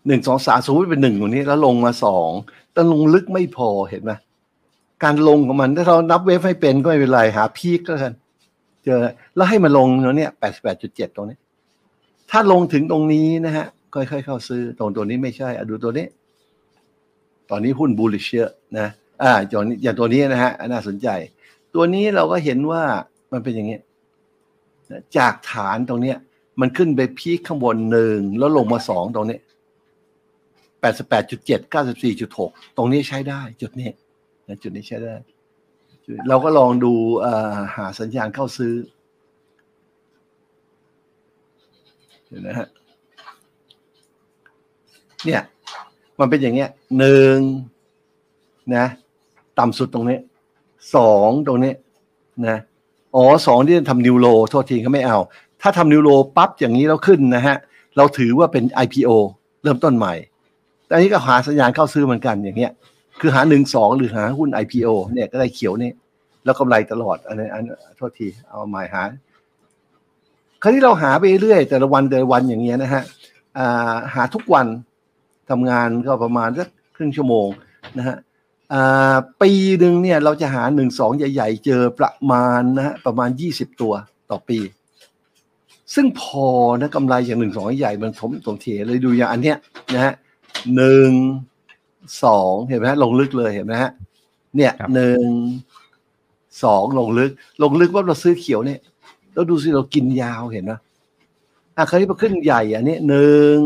[0.07, 2.31] หนึ่งสองสามสมมติเป็นหนึ่งตรงนี้ แล้วลงมาสอง
[2.73, 4.13] แต่ลงลึกไม่พอเห็นไหม
[5.05, 8.15] การลงของมันถ้าเรานับเวฟให้เป็นก็ไม่เป็นไรหาพีคก็กัน
[8.85, 8.99] เจอ
[9.37, 11.39] แล้วให้มันลงตรงเนี้ยแปดสิบแปดจุดเจ็ดตรงนี้
[12.31, 16.07] ถ้าลงถึงตรงนี้นะฮะ ค่อยๆเข้าซื้อตรงตัวนี้ไม่ใช่อะดูตัวนี้
[17.51, 18.89] ตอนนี้หุ้นบูลลิชเยอะนะ
[19.23, 21.09] อ่าอย่างอย่างตัวนี้นะฮะน่าสนใจ
[21.75, 22.83] ตัวนี้เราก็เห็นว่า
[23.33, 23.79] มันเป็นอย่างนี้
[25.17, 26.17] จากฐานตรงเนี้ย
[26.61, 29.39] มันขึ้นไปพีคข้างบนหนึ่งแล้วลงมาสองตรงนี้
[30.81, 33.91] แปดสิบแปดจุดเจ็ดเก้าสิบสี่จุดหกตรงนี้ใช้ได้ จุดนี้
[34.49, 35.15] นะจุดนี้ใช้ได้
[36.29, 36.93] เราก็ลองดู
[37.77, 38.75] หาสัญญาณเข้าซื้อ
[42.29, 42.69] เห็นไหมฮะ
[45.25, 45.43] เนี่ย
[46.21, 47.37] มันเป็นอย่างเงี้ยหนึ่ง
[48.77, 48.87] นะ
[49.59, 50.19] ต่ำสุดตรงนี้
[50.95, 51.73] สองตรงนี้
[52.49, 52.59] นะ
[53.17, 55.19] อ๋อสองที่ทำนิวโรโทษทีเขาไม่เอา
[55.63, 57.57] ถ้าทำนิวโรปั๊บอย่างนี้แล้วขึ้นนะฮะ
[57.97, 59.11] เราถือว่าเป็น IPO
[59.63, 60.15] เริ่มต้นใหม่
[60.87, 62.73] แต่อันนี้ก็หาสัญญาณเข้าซื้อเหมือนกันอย่างเงี้ย
[63.21, 65.91] คือหาหนึ่งสองหรือหาหุ้น IPO เนี่ยก็ได้เขียวนี่
[66.45, 67.63] แล้วกำไรตลอดอันนี้อัน
[67.97, 69.03] โทษทีเอาหมายหา
[70.63, 73.03] คราวนี้เราหาไปเรื่อยแต่ละวันแต่ละวันอย่างเงี้ยนะฮะ
[74.15, 74.67] หาทุกวัน
[75.51, 77.49] ทำงานก็ประมาณสักครึ่งชั่วโมง
[77.99, 78.17] นะฮะ
[79.43, 79.51] ปี
[79.81, 83.93] หนึ่งเนี่ยเราจะหาหนึ่งสองใหญ่ ๆ เจอประมาณนะฮะประมาณยี่สิบตัว
[84.31, 84.59] ต่อปี
[85.95, 86.47] ซึ่งพอ
[86.81, 89.57] นะกำไรอย่างหนึ่งสองใหญ่มันถมถมเทเลยดูอย่างอันเนี้ย
[89.95, 90.15] นะฮะ
[90.77, 91.11] หนึ่ง
[92.25, 93.91] สองเห็นไหมฮะลงลึกเลยเห็นไหมฮะ
[94.57, 95.25] เนี่ยครับหนึ่ง
[96.65, 97.31] สองลงลึก
[97.63, 98.81] ลงลึกว่าเราซื้อเขียวเนี่ย
[99.33, 100.73] แล้วดูสิเรากินยาวเห็นไหม
[101.77, 103.57] อะคราวนี้พอขึ้นใหญ่อันนี้หนึ่ง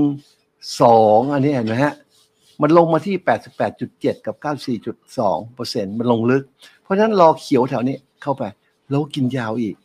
[0.80, 1.94] สองอันนี้เห็นไหมฮะ
[2.62, 6.42] มันลงมาที่แปดสิบแปดจุดเจ็ดกับเก้าสี่จุดสองเปอร์เซ็นมันลงลึก
[6.82, 8.42] เพราะฉะนั้นรอเขียวแถวนี้เข้าไป
[8.88, 9.76] แล้วกินยาวอีก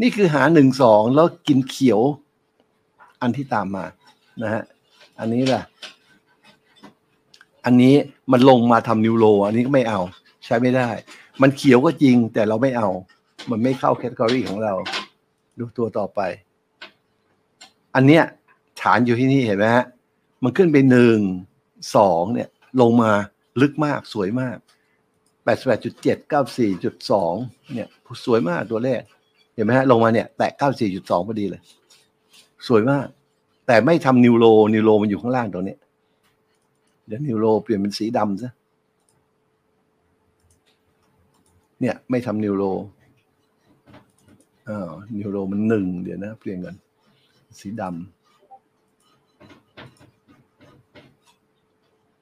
[0.00, 2.00] นี่คือหาหนึ่งสองแล้วกินเขียว
[3.22, 3.84] อันที่ตามมา
[4.42, 4.62] นะฮะ
[5.18, 5.64] อันนี้แหละ
[7.64, 7.94] อันนี้
[8.32, 10.00] มันลงมาทำนิวโร อันนี้ก็ไม่เอา
[10.44, 10.88] ใช้ไม่ได้
[11.42, 12.88] มันเขียวก็จริงแต่เราไม่เอา
[13.50, 14.74] มันไม่เข้า category ของเรา
[15.58, 16.20] ดูตัวต่อไป
[17.94, 18.24] อันเนี้ย
[18.82, 19.84] ฐานอยู่ที่นี่เห็นไหมฮะ
[20.42, 21.18] มันขึ้นไปหนึ่ง
[21.96, 22.48] สองเนี่ย
[22.80, 23.12] ลงมา
[23.60, 24.56] ลึกมากสวยมาก
[25.44, 27.34] แปดสิบแปดจุดเจ็ดเก้าสี่จุดสอง
[27.74, 27.88] เนี่ย
[28.24, 29.00] สวยมากตัวเลข
[29.58, 31.62] เห็นไหมฮะลงมาเนี่ยแตะเก้าสี่จุดสองพอดีเลย
[32.66, 33.06] สวยมาก
[33.66, 34.44] แต่ไม่ทำ new low
[34.74, 35.76] new low มันอยู่ข้างล่างตรงนี้
[37.06, 38.52] เดี๋ยวนิวโรเปลี่ยนเป็นสีดำซะ
[41.80, 42.64] เนี่ย ไม่ทำนิวโร
[44.68, 46.74] อ่านิวโรมันหนึ่งเดี๋ยวนะ เปลี่ยนกัน
[47.60, 47.90] สีดำ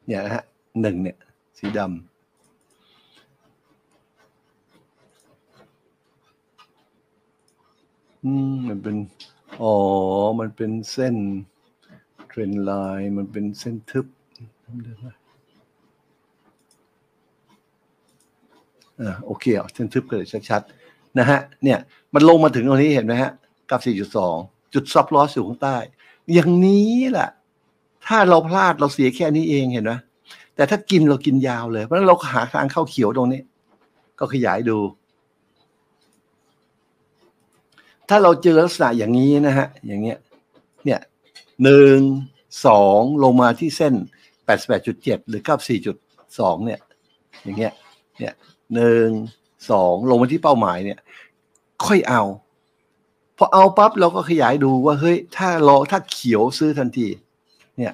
[0.07, 0.45] เนี่ยนะฮะ
[0.83, 1.17] หนึ่งเนี่ย
[1.59, 2.16] สีดำ
[8.27, 8.97] อืมมันเป็น
[9.63, 9.75] อ๋อ
[10.41, 11.17] มันเป็นเส้น
[12.29, 14.07] trend line มันเป็นเส้นทึบ
[19.01, 21.79] อ่าโอเคเอาเส้นทึบกันเลยชัดๆ นะฮะ เนี่ย
[22.15, 23.33] มันลงมาถึงตรงนี้เห็นไหมฮะ
[23.71, 23.81] กับ
[24.27, 25.77] 4.2 จุด stop loss อยู่ข้างใต้
[26.35, 27.31] อย่างนี้แหละ
[28.07, 29.93] ถ้าเราพลาดเราเสียแค่นี้เองเห็นไหม
[30.55, 33.41] แต่ถ้ากินเรากินยาวเลย เพราะฉะนั้นเราหาทางเข้าเขียวตรงนี้
[34.19, 34.79] ก็ขยายดู
[38.09, 40.19] ถ้าเราเจอลักษณะอย่างนี้นะฮะ อย่างเงี้ย
[40.85, 41.01] เนี่ย
[41.63, 41.99] หนึ่ง
[42.67, 43.95] สองลงมาที่เส้น
[44.45, 45.97] แปดสิบแปดจุดเจ็ดหรือเก้าสี่จุด
[46.39, 46.81] สองเนี่ย
[47.45, 47.73] อย่างเงี้ย
[48.19, 48.35] เนี่ย
[48.75, 49.09] หนึ่ง
[49.71, 50.99] สองลงมาที่เป้าหมายเนี่ย
[51.87, 52.23] ค่อยเอา
[53.39, 57.07] พอเอาปั๊บเราก็ขยายดูว่าเฮ้ยถ้ารอถ้าเขียวซื้อทันที
[57.79, 57.93] เนี่ย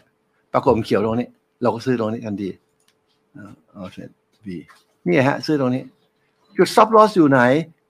[0.52, 1.28] ปรากฏมันเขียวตรงนี้
[1.62, 2.50] เราก็ซื้อตรงนี้ทันที
[3.34, 4.10] เอาเอาเสร็จ
[4.46, 4.58] บี
[5.06, 5.82] นี่ฮะ ซื้อตรงนี้
[6.56, 7.40] จุดซับลอสอยู่ไหน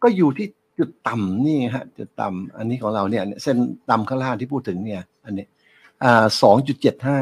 [0.03, 0.47] ก็อยู่ที่
[0.79, 3.57] จุดต่ำนี่ฮะจุดต่ำอันนี้ของเราเนี่ย เส้น
[3.91, 5.47] ต่ำข้างล่างที่พูดถึงเนี่ย อันนี้
[6.05, 7.19] อ่าสองจุดเจ็ดห้า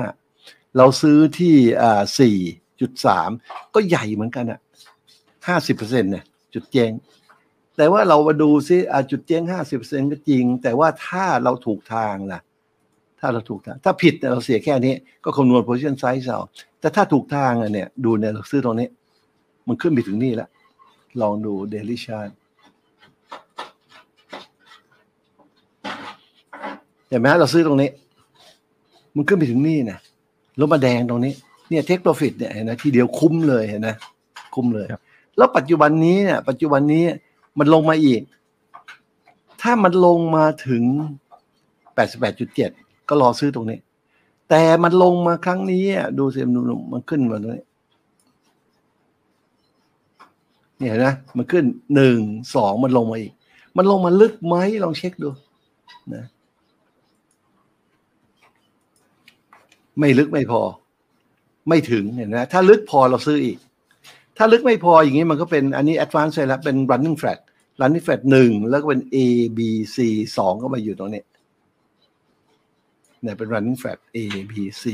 [0.76, 2.36] เราซื้อที่อ่าสี่
[2.80, 3.30] จุดสาม
[3.74, 4.60] ก็ใหญ่เหมือนกันอะ
[5.48, 6.24] ห้าสิบเปอร์เซ็นต์เนี่ย
[6.54, 6.90] จุดเจง
[7.76, 12.40] แต่ว่าเรามาดูซิอ่าจุดเจงห้าสิบเปอร์เซ็นต์ก็จริง แต่ว่าถ้าเราถูกทางล่ะ
[13.20, 14.94] ถ้าเราถูกทาง ถ้าผิดเราเสียแค่นี้
[15.24, 16.40] ก็คำนวณ position size เอา
[16.80, 18.88] แต่ถ้าถูกทางอะเนี่ย ดูเนี่ยเราซื้อตรงนี้
[19.66, 20.48] มันขึ้นไปถึงนี่แล้ว
[21.20, 22.30] ลองดู daily chart
[27.10, 27.90] เห็นไหมฮะเราซื้อตรงนี้
[29.14, 29.98] มันขึ้นไปถึงนี่นะ
[30.56, 31.32] แล้วมาแดงตรงนี้
[31.68, 33.88] เนี่ยเทคโปรฟิตเนี่ยเห็นไหมทีเดียวคุ้มเลยเห็นไหม
[34.54, 35.00] คุ้มเลยครับ
[35.36, 37.04] แล้วปัจจุบันนี้เนี่ย ปัจจุบันนี้
[37.58, 38.20] มันลงมาอีก
[39.62, 40.82] ถ้ามันลงมาถึง
[41.96, 43.78] 88.7ก็รอซื้อตรงนี้
[44.48, 47.64] แต่มันลงมาครั้งนี้อะดูสิมันมันขึ้นมาตรงนี้
[50.78, 52.18] เนี่ยเห็นไหมมันขึ้นหนึ่ง
[52.54, 53.32] สองมันลงมาอีก
[53.76, 55.30] มันลงมาลึกไหมลองเช็คดู
[56.14, 56.24] นะ
[59.98, 60.62] ไม่ลึกไม่พอ
[61.68, 63.58] ไม่ถึงเห็นไหมถ้าลึกพอเราซื้ออีก
[64.36, 67.38] ถ้าลึกไม่พออย่างนี้มันก็เป็นอันนี้ advanced เลยแล้วเป็น running flat
[67.80, 69.16] running flat หนึ่งแล้วก็เป็น A
[69.58, 69.60] B
[69.94, 69.96] C
[70.36, 71.22] สองก็มาอยู่ตรงนี้
[73.22, 74.18] เนี่ยเป็น running flat A
[74.50, 74.84] B C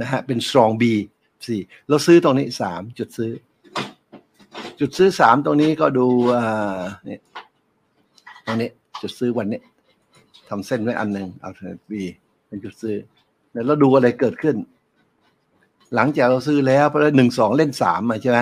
[0.00, 0.84] นะฮะเป็น strong B
[1.46, 1.48] C
[1.88, 3.32] เราซื้อตรงนี้สามจุดซื้อ
[4.80, 7.20] จุดซื้อสามตรงนี้ก็ดูอ่าเนี่ย
[8.46, 8.70] ตรงนี้
[9.02, 9.60] จุดซื้อวันนี้
[10.48, 11.92] ทำเส้นไว้อันหนึ่ง alternate B
[12.46, 12.96] เป็นจุดซื้อ
[13.52, 14.56] แล้วเราดูอะไรเกิดขึ้น
[15.94, 18.38] หลังจากเราซื้อแล้วเพราะหนึ่งสองเล่นสามมาใช่ไหม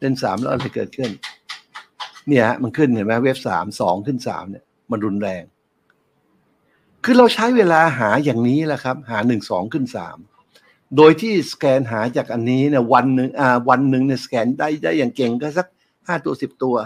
[0.00, 1.10] เล่นสามแล้วอะไรเกิดขึ้น
[2.28, 5.42] เนี่ยฮะมันขึ้นเห็นไหมเวฟสามสองขึ้นสามเนี่ย มันรุนแรง
[7.04, 10.16] คือเราใช้เวลาหาอย่างนี้แหละครับ หาหนึ่งสองขึ้นสาม
[10.96, 15.66] โดยที่สแกนหาจากอันนี้เนี่ยวันหนึ่งอ่า วันหนึ่งเนี่ยสแกนได้ได้อย่างเก่งก็สัก
[16.06, 16.76] ห้าตัวสิบตัว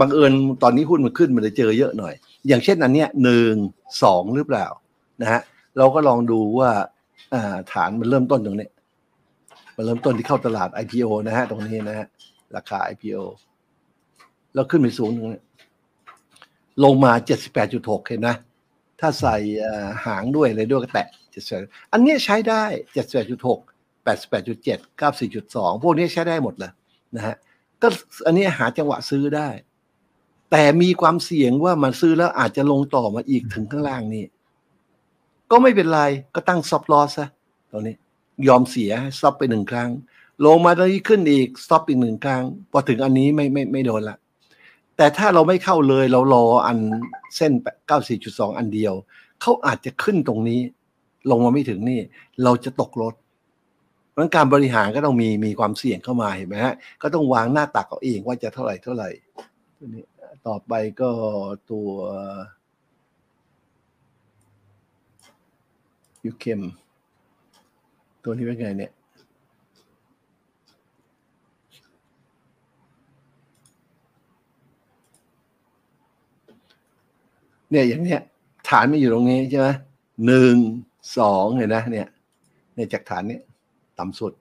[0.00, 0.32] บังเอิญ
[0.62, 2.14] ตอนนี้หุ้นมันขึ้นมันเลยเจอเยอะหน่อย
[2.48, 3.54] อย่างเช่นอันเนี้ยหนึ่ง
[4.02, 4.66] สองหรือเปล่า
[5.22, 5.40] นะฮะ
[5.78, 6.70] เราก็ลองดูว่า
[7.72, 8.68] ฐานมันเริ่มต้นตรงนี้
[9.76, 12.06] มันเริ่มต้นที่เข้าตลาด IPO นะฮะ ตรงนี้นะฮะ
[12.56, 13.22] ราคา IPO
[14.54, 15.42] แล้วขึ้นไปสูงตรงนี้
[16.84, 17.12] ลงมา
[17.60, 18.36] 78.6เห็นนะ
[19.00, 19.36] ถ้าใส่
[20.06, 21.08] หางด้วยอะไรด้วยก็แตะ
[21.44, 22.62] 78อันนี้ใช้ได้
[22.96, 26.72] 78.6 88.7 94.2พวกนี้ใช้ได้หมดเลย
[27.16, 27.36] นะฮะ
[27.82, 27.88] ก็
[28.26, 29.48] อันนี้หาจังหวะซื้อได้
[30.50, 34.24] แต่มีความเสี่ยงว่ามันซื้อแล้วอาจจะลงต่อมาอีกถึงข้างล่างนี่
[35.50, 36.02] ก็ไม่เป็นไร
[36.34, 37.28] ก็ตั้งซับลอสซะ
[37.70, 37.96] ตรงนี้
[38.48, 39.90] ยอมเสียซับไปหนึ่งครั้ง
[40.46, 44.16] ลงมาตอนนี้ขึ้นอีกซับอีกหนึ่งครั้ง พอถึงอันนี้ไม่ไม่ไม่โดนละ
[44.96, 46.78] แต่ถ้าเราไม่เข้าเลยเรารออัน
[47.36, 47.52] เส้น
[48.04, 48.94] 94.2 อันเดียว
[49.40, 50.60] เขาอาจจะขึ้นตรงนี้
[51.30, 52.00] ลงมาไม่ถึงนี่
[52.44, 53.14] เราจะตกรถ
[54.10, 59.10] เพราะการบริหารก็ต้องมีมีความเสี่ยงเข้ามาเห็นไหมฮะก็ต้องวางหน้าตักเอาเองว่าจะเท่าไหร่เท่าไหร่
[59.78, 60.04] ตัวนี้
[60.46, 61.10] ต่อไปก็
[61.70, 61.88] ตัว
[66.24, 66.60] ยูเคม
[68.22, 68.92] ตัวนี้เป็นไงเนี่ย
[77.70, 78.20] เนี่ยอย่างเนี้ย
[78.68, 79.68] ฐานมันอยู่ตรงนี้ใช่ไหม
[80.26, 80.56] หนึ่ง
[81.18, 82.08] สองเห็นนะเนี่ย
[82.74, 83.42] เนี่ยจากฐานเนี้ย
[83.98, 84.32] ต่ำสุด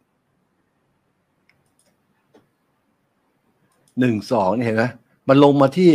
[3.99, 4.83] หนึ่งสองเห็นไหม
[5.27, 5.91] มันลงมาที่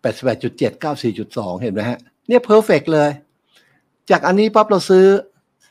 [0.00, 3.10] แปดสิบแปดจุดเจ็ดเก้าสี่จุดสองเห็นไหมฮะ เนี่ยเพอร์เฟกเลย
[4.10, 5.06] จากอันนี้ปั๊บเราซื้อ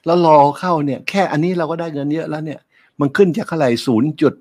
[0.06, 2.60] แล้วรอเข้าเนี่ย แค่อันนี้เราก็ได้เงินเยอะแล้วเนี่ย
[3.00, 4.34] มันขึ้นจากเท่าไหร่ศูนย์จุด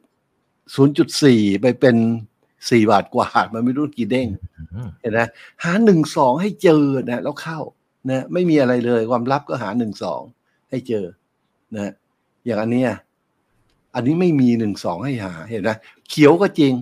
[0.74, 1.96] ศูนย์จุดสี่ไปเป็น
[2.70, 4.28] สี่บาทกว่า มันไม่รู้กี่เด้ง
[4.74, 5.20] อืมเห็นไหม
[5.64, 7.58] หาหนึ่งสองให้เจอนะแล้วเข้า
[8.10, 10.22] นะไม่มีอะไรเลยความลับก็หาหนึ่งสอง
[10.70, 11.04] ให้เจอ
[11.76, 11.92] นะ
[12.46, 12.90] อย่างอันเนี้ย
[13.94, 15.70] อันนี้ไม่มีหนึ่งสองให้หาเห็นไหม
[16.08, 16.72] เขียวก็จริง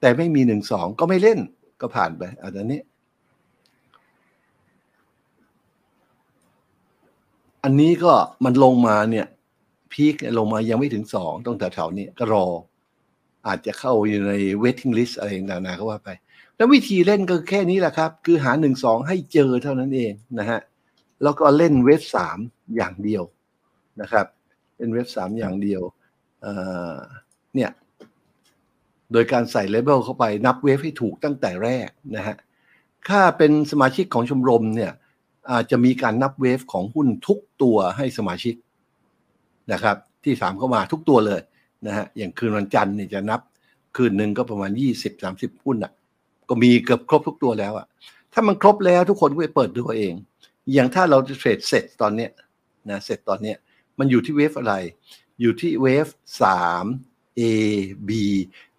[0.00, 1.38] แต่ไม่มีหนึ่งสองก็ไม่เล่น
[1.80, 2.80] ก็ผ่านไปอันนี้
[7.68, 8.12] อันนี้ก็
[8.44, 9.26] มันลงมาเนี่ย
[9.92, 12.46] พีคลงมายังไม่ถึงสองต้องแถวๆนี้ก็รอ
[13.46, 16.08] อาจจะเข้าอยู่ใน waiting list อะไรต่างๆก็ว่าไป
[16.56, 20.60] แล้ววิธีเล่นก็แค่นี้แหละครับ คือหาหนึ่งสองให้เจอเท่านั้นเองนะฮะ
[21.22, 22.38] แล้วก็เล่นเวฟสาม
[22.76, 23.22] อย่างเดียว
[24.00, 24.26] นะครับ
[24.76, 25.82] เล่นเวฟสามอย่างเดียว
[26.42, 27.70] เเนี่ย
[29.12, 32.36] โดยการใส่เลเบลเข้าไปนับเวฟให้ถูกตั้งแต่แรกนะฮะ
[33.08, 34.92] ถ้าเป็นสมาชิกของชมรมเนี่ย
[35.60, 38.54] จจะมีการนับเวฟของหุ้นทุกตัวให้สมาชิก
[39.72, 41.40] นะครับ ที่สามเข้ามาทุกตัวเลย
[41.86, 43.40] นะฮะอย่างคืนวันจันทร์เนี่ยจะนับ
[43.96, 45.92] คืนหนึ่งก็ประมาณยี่สิบสามสิบหุ้นอะ
[46.48, 47.86] ก็มีเกือบครบทุกตัวแล้วอะ
[48.32, 50.14] ถ้ามันครบแล้วทุกคนก็ไปเปิดดูเอง
[50.72, 52.30] อย่างถ้าเราเทรดเสร็จตอนเนี้ย
[52.90, 53.56] นะเสร็จตอนเนี้ย
[53.98, 54.74] มันอยู่ที่เวฟอะไร
[55.40, 56.06] อยู่ที่เวฟ
[56.42, 56.84] สาม
[57.40, 57.42] A
[58.08, 58.10] B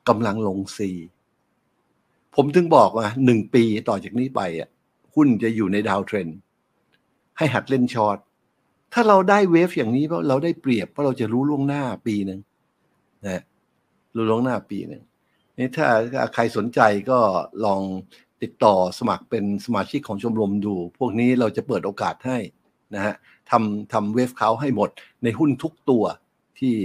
[0.08, 0.80] กำลังลง C
[2.36, 4.70] ผมถึงบอกว่าหนึ่งปีต่อจากนี้ไปอะ
[5.16, 6.28] หุ้นจะอยู่ในดาวเทรน
[7.40, 8.18] ให้หัดเล่นช็อต
[8.94, 12.40] ถ้าเราได้เวฟอย่างนี้เพราะเราได้เปรียบเพราะเราจะรู้ล่วงหน้าปีหนึ่ง
[13.28, 13.42] นะ
[14.16, 15.04] รู้ล่วงหน้าปีหนึ่ง
[15.58, 15.88] นี่ถ้า
[16.34, 16.80] ใครสนใจ
[17.10, 17.20] ก็
[17.66, 17.82] ลอง
[18.42, 22.38] ติดต่อสมัครเป็นสมาชิกของชมรมดู พวกนี้เราจะเปิดโอกาสให้
[22.96, 23.16] นะฮะ
[23.52, 24.90] ทำทำเวฟเขาให้หมด
[25.24, 26.04] ในหุ้นทุกตัว
[26.60, 26.76] ที่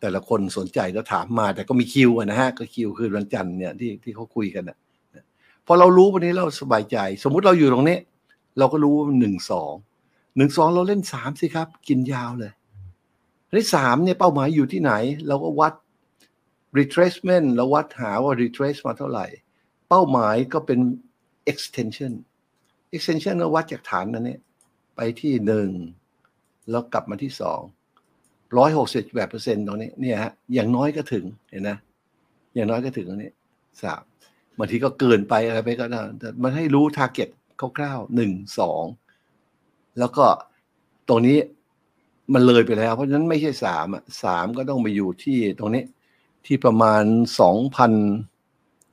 [0.00, 4.78] แต่ละคนสนใจก็ถามมา แต่ก็มีคิวนะฮะก็คิวคือวันจันทร์เนี่ยที่ที่เขาคุยกันนะ
[5.66, 7.98] พอเรารู้วันนี้เราสบายใจ สมมุติเราอยู่ตรงนี้
[8.58, 9.72] เราก็รู้ว่าหนึ่งสอง
[10.36, 12.52] หนึ่งสองเราเล่นสามสิครับ กินยาวเลย
[13.50, 14.92] ในสามเนี่ยเป้าหมายอยู่ที่ไหน
[15.28, 15.74] เราก็วัด
[16.78, 19.26] retracement เราวัดหาว่า retrace มาเท่าไหร่
[19.88, 20.80] เป้าหมายก็เป็น
[21.52, 22.12] extension
[22.94, 24.40] extension ก็วัดจากฐานนั้นเนี่ย
[24.96, 25.68] ไปที่หนึ่ง
[26.70, 27.60] แล้วกลับมาที่สอง
[28.58, 31.78] ร้อยหกสิบแปดเปอร์เซ็นต์ตรงนี้เนี่ยฮะอย่างน้อยก็ถึงเห็นนะ
[32.54, 33.32] อย่างน้อยก็ถึงตรงนี้
[33.82, 34.02] สาม
[34.58, 37.30] บางทีก็เกินไปอะไรไปก็ได้แต่มันให้รู้ target
[37.78, 38.84] คร่าวๆหนึ่งสอง
[39.98, 40.24] แล้วก็
[41.08, 41.38] ตรงนี้
[42.34, 45.84] มันเลยไปแล้ว เพราะฉะนั้นไม่ใช่สามอะสามก็ต้องไปอยู่ที่ตรงนี้
[46.46, 47.04] ที่ประมาณ
[47.40, 47.92] สองพัน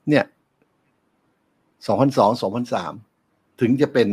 [0.10, 0.26] เนี่ย
[1.88, 2.94] สองพันสองสองพันสาม
[3.62, 4.10] ถึงจะเป็น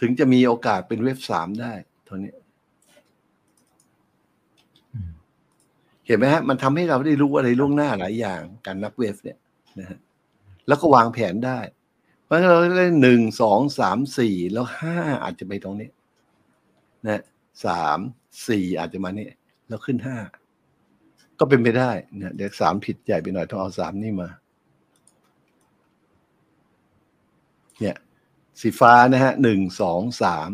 [0.00, 1.72] ถึงจะมีโอกาสเป็นเว็บสามได้
[2.04, 2.32] เท่านี้
[4.92, 5.10] อืม
[6.06, 9.38] เห็นไหมฮะ มันทำให้เราได้รู้อะไรล่วงหน้าหลายอย่าง การนับเวฟเนี่ย
[9.80, 9.98] นะฮะ
[10.68, 11.58] แล้วก็วางแผนได้
[12.30, 15.90] เพราะฉะนั้นเราได้หนึ่งสองสามสี่แล้วห้าอาจจะไปตรงนี้
[17.06, 17.22] นะ
[17.66, 17.98] สาม
[18.48, 19.28] สี่อาจจะมานี่
[19.68, 20.16] แล้วขึ้นห้า
[21.38, 24.28] ก็เป็นไปได้นะเดี๋ยวสามผิดใหญ่ไปหน่อยต้องเอาสามนี่มา
[27.80, 27.96] เนี่ย
[28.60, 30.50] สีฟ้านะฮะหนึ่งสองสาม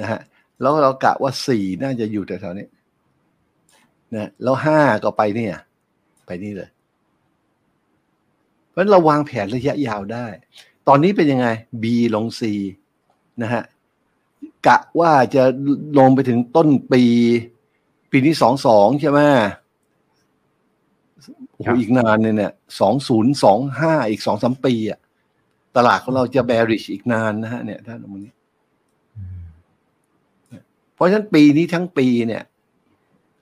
[0.00, 0.20] นะฮะ
[0.60, 2.66] แล้วเรากะว่าสี่น่าจะอยู่แถวๆนี้
[4.14, 5.54] นะแล้วห้าก็ไปเนี่ย
[6.26, 6.70] ไปนี่เลย
[8.68, 10.26] เพราะฉะนั้นเราวางแผนระยะยาวได้
[10.88, 11.46] ตอนนี้เป็นยังไง
[11.82, 11.84] B
[12.14, 12.40] ลง C
[13.42, 13.62] นะฮะ
[14.66, 15.42] กะว่าจะ
[15.98, 17.02] ลงไปถึงต้นปี
[18.10, 19.20] ปีนี้สองสองใช่ไหม
[21.52, 25.00] โอ้โหอีกนานเนี่ยเนี่ยสองศูนย์สองห้าอีกสองสามปีอะ
[25.76, 28.32] ตลาดของเราจะ bearish อีกนานนะฮะเนี่ยท่านตรงนี้
[30.94, 32.42] เพราะฉะนั้นปีนี้ทั้งปีเนี่ย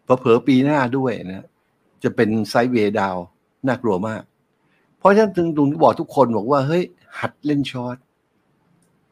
[0.05, 1.47] เผลอๆปีหน้าด้วยนะ
[2.03, 3.17] จะเป็น sideway down
[3.67, 4.23] น่ากลัวมาก
[4.99, 6.85] เพราะฉะนั้นถึงตรงที่บอกทุกคนบอกว่า เฮ้ย
[7.21, 7.97] หัดเล่น short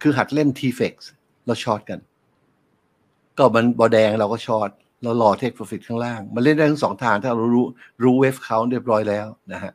[0.02, 0.94] คือหัดเล่น t f e x
[1.46, 1.98] เรา short กัน
[3.38, 4.70] ก็มันบอกแดงเราก็ short
[5.02, 7.66] เรารอ take profit ข้างล่าง มันเล่นได้ทั้งสองทางถ้าเรารู้
[8.05, 9.72] รู้ wave เขาเรียบร้อยแล้วนะฮะ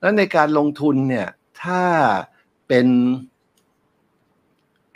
[0.00, 1.28] แล้วในการลงทุนเนี่ย
[1.62, 1.82] ถ้า
[2.68, 2.86] เป็น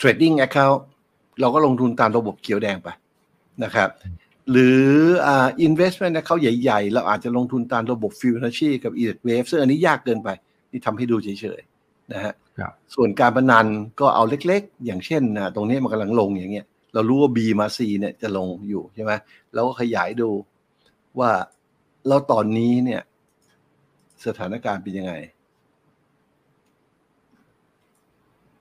[0.00, 0.80] trading account
[1.40, 2.88] เราก็ลงทุนตามระบบเขียวแดงไป
[3.64, 3.88] นะครับ
[4.50, 4.82] หรือ
[5.26, 10.28] อ่า investment account ใหญ่ ๆ เราอาจจะลงทุนตามระบบ Fibonacci กับ e t Wave ซึ่งอันนี้ยากเกินไป
[10.70, 11.28] นี่ทำให้ดูเฉ
[11.58, 11.75] ยๆ
[12.12, 13.66] นะฮะครับส่วนการพนัน
[14.00, 19.12] ก็เอาเล็กๆ อย่างเช่นนะตรงนี้มันกำลังลงอย่างเงี้ยเรารู้ว่า B มา C เนี่ยจะลงอยู่ใช่ไหม
[19.54, 20.30] เราก็ขยายดู
[21.18, 21.30] ว่า
[22.08, 23.02] แล้วตอนนี้เนี่ย
[24.26, 25.12] สถานการณ์เป็นยังไง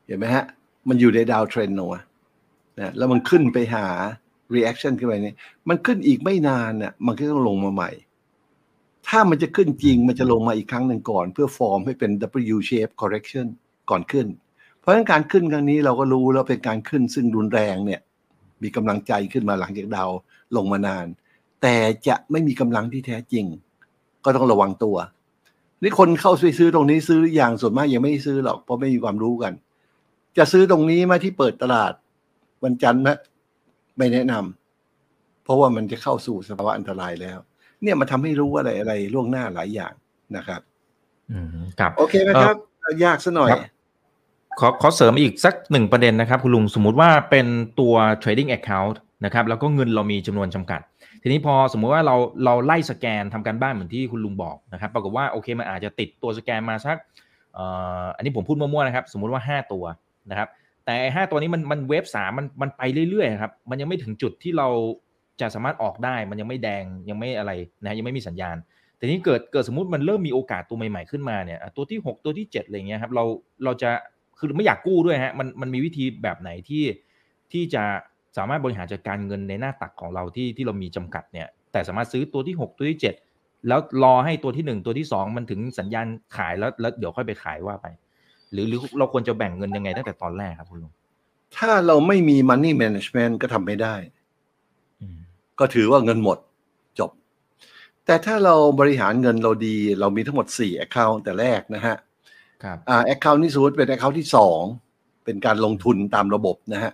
[0.06, 0.46] เห็นไหมฮะ
[0.90, 2.04] มันอยู่ในดาวเทรนด์นะ
[2.80, 3.86] นะแล้วมันขึ้นไปหา
[4.56, 5.38] reaction ขึ้นไปเนี่ย
[5.70, 7.92] มันขึ้นอีกไม่นานน่ะมันก็ต้องลงมาใหม่
[9.08, 12.12] ถ้ามันจะขึ้นจริงมันจะลงมาอีกครั้งหนึ่งก่อน เพื่อฟอร์มให้เป็น
[12.56, 13.48] W shape correction
[13.90, 14.28] ก่อนขึ้น
[14.80, 18.02] เพราะฉะนั้นการขึ้นครั้งนี้เราก็รู้แล้วเป็นการขึ้นซึ่งรุนแรงเนี่ย
[18.64, 20.10] มีกำลังใจขึ้นมาหลังจากดาว
[20.56, 21.06] ลงมานาน
[21.62, 21.76] แต่
[22.08, 23.46] จะไม่มีกำลังที่แท้จริง
[24.24, 24.96] ก็ต้องระวังตัว
[25.82, 29.54] นี่คนเข้าซื้อตรงนี้ซื้ออยังส่วนมากยังไม่ได้ซื้อหรอกเพราะไม่มีความรู้กัน
[30.38, 31.94] จะซื้อตรงนี้มาที่เปิดตลาด
[32.64, 33.18] วันจันทร์นะ
[33.98, 37.40] ไม่แนะนำเพราะว่ามันจะเข้าสู่สภาวะอันตรายแล้ว
[37.84, 39.94] เนี่ยมาทำให้รู้อะไรอะไรล่วงหน้าหลายอย่าง
[40.38, 40.62] นะครับ
[41.32, 41.48] อืม
[41.80, 42.56] ครับโอเคไหมครับ
[43.06, 43.62] ยากซะหน่อยครับ
[44.60, 47.48] ขอขอเสริมอีกสักหนึ่งประเด็นนะครับ คุณลุงสมมุติว่าเป็น
[47.80, 48.96] ตัว trading account
[49.26, 50.82] นะครับ แล้วก็เงินเรามีจำนวนจำกัด
[51.22, 52.16] ทีนี้พอสมมุติว่าเรา
[52.46, 56.98] เราไล่สแกนทำการบ้านเหมือนที่คุณลุงบอกนะครับ ปรากฏว่าโอเคมันอาจจะติดตัวสแกนมาสัก
[57.54, 57.66] เอ่
[58.02, 59.84] ออันนี้ผมพูดมั่วๆนะครับ สมมุติว่า 5 ตัว
[60.30, 60.48] นะครับ
[60.86, 64.68] แต่ไอ้ห้าตัวนี้มันมันเวฟสามมันมันไปเรื่อยๆครับ มันยังไม่ถึงจุดที่เรา
[65.42, 67.52] จะสามารถออกได้มันยังไม่แดงยังไม่อะไร
[67.84, 68.58] นะยังไม่มีสัญญาณ
[68.98, 73.24] แต่นี้เกิดเกิดสมมติมันเริ่มมีโอกาสตัวใหม่ๆขึ้นมาเนี่ยตัวที่ 6 ตัวที่7อะไรเงี้ยครับเรา
[73.64, 73.90] เราจะ
[74.38, 76.84] คือไม่อยากกู้ด้วยฮะมันมันมีวิธีแบบไหนที่
[77.52, 77.84] ที่จะ
[78.38, 83.00] สามารถบริหารจัดการเงินในหน้าตักของเราที่ที่เรามีจำกัดเนี่ยแต่สามารถซื้อตัวที่ 6 ตัวที่
[83.32, 87.88] 7 แล้วรอให้ตัวที่ 1 ตัวที่ 2 มันถึงสัญญาณขายแล้วแล้วเดี๋ยวค่อยไปขายว่าไป
[88.52, 90.94] หรือหรือเราควรจะแบ่งเงินยังไงตั้งแต่ตอนแรกครับคุณลุง
[91.58, 93.96] ถ้าเราไม่มี money management ก็ทำไม่ได้
[95.60, 96.38] ก็ถือว่าเงินหมด
[97.00, 97.12] จบ
[98.06, 101.96] แต่ถ้าเราบริหารเงินเราดี เรามีทั้งหมด4 account แต่แรกนะฮะ
[102.64, 104.28] ครับอ่า account นี้สมมติเป็น account ที่
[104.76, 106.94] 2เป็นการลงทุนตามระบบนะฮะ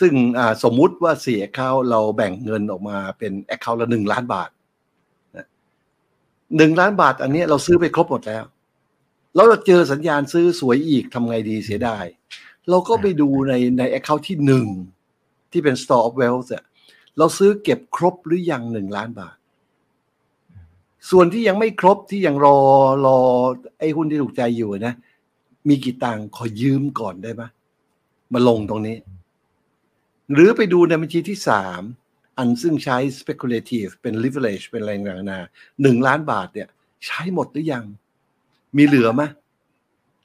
[0.00, 4.50] ซึ่งอ่าสมมุติว่า4 account เราแบ่งเงินออกมาเป็น account ละ1ล้านบาท
[5.36, 5.46] นะ
[6.56, 8.44] หนึ่งล้านบาท อันนี้เราซื้อไปครบหมดแล้ว
[9.34, 12.04] แล้วเราเจอสัญญาณซื้อสวยอีกทำไงดีเสียดาย
[12.70, 14.66] เราก็ไปดูในใน account ที่หนึ่ง
[15.52, 16.64] ที่เป็น store of wealth อะ
[17.18, 19.36] เราซื้อเก็บครบหรือยังหนึ่งล้านบาท
[21.10, 22.58] ส่วนที่ยังไม่ครบที่ยังรอ
[23.06, 23.18] รอ
[23.78, 24.94] ไอ้หุ้นที่ถูกใจอยู่นะ
[25.68, 27.42] มีกี่ตังค์ขอยืมก่อนได้ไหม
[28.32, 28.96] มาลงตรงนี้
[30.32, 31.82] หรือไปดูในบัญชีที่สาม
[32.38, 35.40] อันซึ่งใช้ speculative เป็น leverage เป็นแรงงานนา
[35.82, 36.68] หนึ่งล้านบาทเนี่ย
[37.06, 37.84] ใช้หมดหรือยัง
[38.76, 39.22] มีเหลือไหม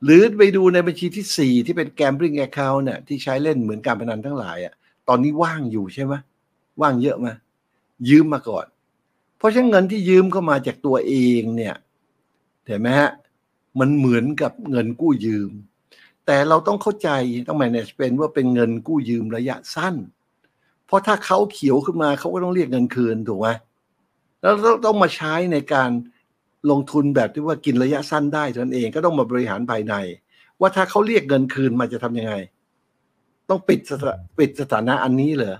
[0.03, 4.73] หรือไปดูในบัญชีที่สี่ที่เป็น gambling account เนี่ยที่ใช้เล่นเหมือนการพนันทั้งหลายอะ
[5.07, 6.13] ตอนนี้ว่างอยู่ใช่ไหม
[6.81, 7.27] ว่างเยอะไหม
[8.09, 8.65] ยืมมาก่อน
[9.37, 11.75] เพราะฉะนั้นเงินที่ยืมเข้ามาจากตัวเองเนี่ย
[12.65, 13.11] เห็นไหมฮะ
[13.79, 15.51] มันเหมือนกับเงินกู้ยืม
[16.25, 17.09] แต่เราต้องเข้าใจ
[17.47, 19.95] ต้อง manage เป็นว่าเป็นเงินกู้ยืมระยะสั้น
[20.85, 23.47] เพราะถ้าเขาเขียวขึ้นมาเขาก็ต้องเรียกเงินคืนถูกไหม
[24.41, 24.53] แล้ว
[24.85, 25.91] ต้องมาใช้ในการ
[26.71, 29.95] ลงทุนแบบที่ว่ากินระยะสั้นได้เท่านเองก็ต้องมาบริหารภายใน
[30.59, 32.33] ว่าถ้าเขาเรียกเงินคืนมาจะทำยังไง
[33.49, 33.91] ต้องปิดส
[34.39, 35.57] ปิดสถานะอันนี้เหรอ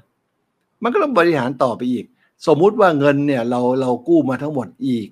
[0.83, 2.05] มันก็ต้องบริหารต่อไปอีก
[2.47, 5.07] สมมุติว่าเงินเนี่ยเราเรากู้มาทั้งหมดอีก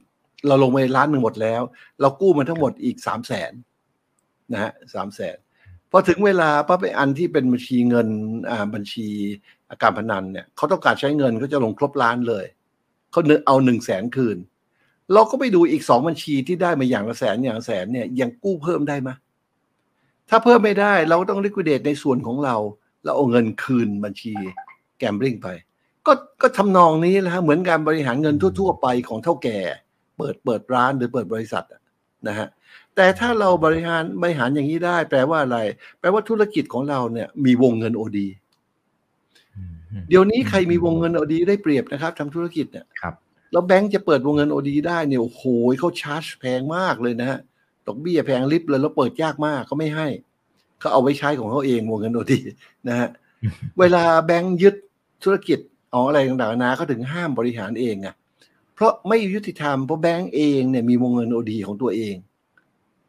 [0.48, 1.62] เราลงไปล้านหนึ่งหมดแล้ว
[2.02, 3.52] เรากู้มาทั้งหมดอีกสามแสน
[4.52, 5.38] นะฮะสามแสน
[5.92, 8.08] พอถึงเวลาปั๊บไปอันที่เป็นบัญชีเงิน
[8.50, 9.08] อ่าบัญชี
[9.70, 12.46] อาการพนันเนี่ยเขาต้องการใช้เงินเขาจะลงครบล้านเลย
[13.12, 14.38] เขาเอาหนึ่งแสนคืน
[15.14, 19.10] เราก็ไปดูอีกสองบัญชีที่ได้มาอย่างละแสนอย่างแสนเนี่ยยังกู้เพิ่มได้ไหม
[20.30, 22.56] ถ้าเพิ่มไม่ได้เราก็ต้อง liquidate ในส่วนของเรา
[23.04, 24.34] แล้วเอาเงินคืนบัญชี
[25.02, 25.50] แกมบลิงไป
[26.08, 29.60] ก็ก็ทำนองนี้แหละฮะเหมือนการบริหารเงินทั่ว ๆ ไปของเท่าแก่
[30.18, 31.82] เปิดเปิดร้านหรือเปิดบริษัทอะ
[32.28, 32.48] นะฮะ
[32.96, 35.58] แต่ถ้าเราบริหารบริหารอย่างนี้ได้ แปลว่าอะไร
[36.00, 38.28] แปลว่าธุรกิจของเราเนี่ย มีวงเงินโอดี
[39.56, 43.16] อืมเดี๋ยวนี้ใครมีวงเงินโอดีได้เปรียบนะครับทำธุรกิจเนี่ยครับ
[43.52, 45.44] แล้วแบงก์จะเปิดวงเงินโอดีได้เนี่ยโอ้โห
[45.80, 47.40] เขาชาร์จแพงมากเลยนะฮะ
[47.88, 50.08] ดอกเบี้ยแพงลิบเลยแล้วเปิดยากมากเขาไม่ให้
[50.80, 52.40] เขาเอาไว้ใช้ของเขาเองวงเงินโอดี
[52.88, 53.10] นะฮะ
[53.80, 54.76] เวลาแบงก์ยึด
[55.24, 55.60] ธุรกิจ
[55.94, 58.16] อ๋ออะไรต่างๆนานาเขาถึงห้ามบริหารเองอะ
[58.76, 62.16] เพราะไม่ยุติธรรมเพราะแบงก์เองเนี่ยมีวงเงินโอดีของตัวเอง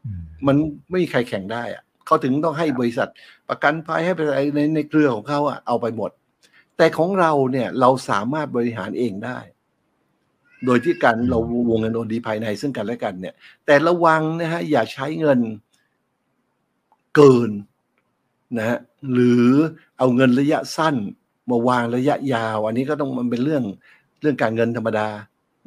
[0.05, 0.55] อืมมัน
[0.89, 3.09] ไม่มีใครแข่งได้อะเขาถึงต้องให้บริษัท
[3.49, 6.11] ประกันภัยให้บริษัทในในเครือของเขาอะเอาไปหมด
[6.77, 9.39] แต่ของเราเนี่ยเราสามารถบริหารเองได้
[10.65, 11.39] โดยที่การเรา
[11.69, 13.35] วงเงินโอนดีภายในซึ่งกันและกันเนี่ย
[13.65, 15.39] แต่ระวังนะฮะอย่าใช้เงิน
[17.15, 17.51] เกิน
[18.57, 18.79] นะฮะ
[19.11, 19.45] หรือ
[19.97, 20.95] เอาเงินระยะสั้น
[21.49, 23.63] มาวางระยะยาว อันนี้ก็ต้องมันเป็นเรื่อง
[24.21, 25.07] เรื่องการเงินธรรมดา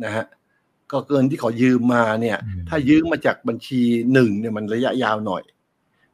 [0.05, 0.27] นะฮะ
[0.93, 5.43] ก็เกินที่ขอยืมมาเนี่ย ถ้ายืมมาจากบัญชีหนึ่งเนี่ยมันระยะยาวหน่อย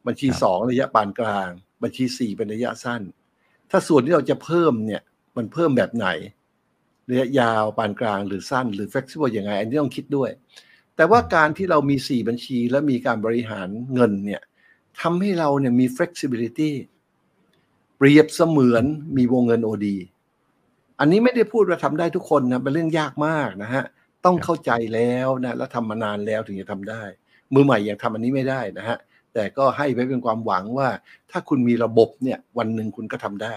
[0.07, 1.51] บัญชีสองระยะปานกลาง
[1.83, 3.03] บัญชีสี่เป็นระยะสั้น
[3.71, 5.03] ถ้าส่วนที่เราจะเพิ่มเนี่ย
[5.37, 6.09] มันเพิ่มแบบไหน
[7.11, 10.31] ระยะยาวปานกลางหรือสั้นหรือ flexible ยังไง อันนี้ต้องคิดด้วย
[10.97, 14.43] แต่ว่าการที่เรามีสี่บัญชีและมีการบริหารเงินเนี่ย
[15.01, 18.85] ทำให้เราเนี่ยมี flexibility เปรียบเสมือน
[19.17, 19.87] มีวงเงิน OD
[21.01, 23.85] อันนี้ไม่ได้พูดว่าทำได้ทุกคนนะเป็นเรื่องยากมากนะฮะ
[24.25, 27.03] ต้องเข้าใจแล้วนะแล้วทำมานานแล้วถึงจะทำได้
[27.55, 28.97] มือใหม่ยังทำอันนี้ไม่ได้นะฮะ
[29.35, 30.89] แต่ก็ให้ไว้เป็นความหวังว่า
[31.31, 33.55] ถ้าคุณมีระบบเนี่ย วันหนึ่งคุณก็ทำได้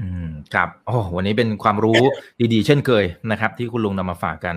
[0.00, 2.00] อืมครับโอ้วันนี้เป็นความรู้
[2.52, 4.56] ดีๆ เช่นเคยนะครับ ที่คุณลุงนำมาฝากกัน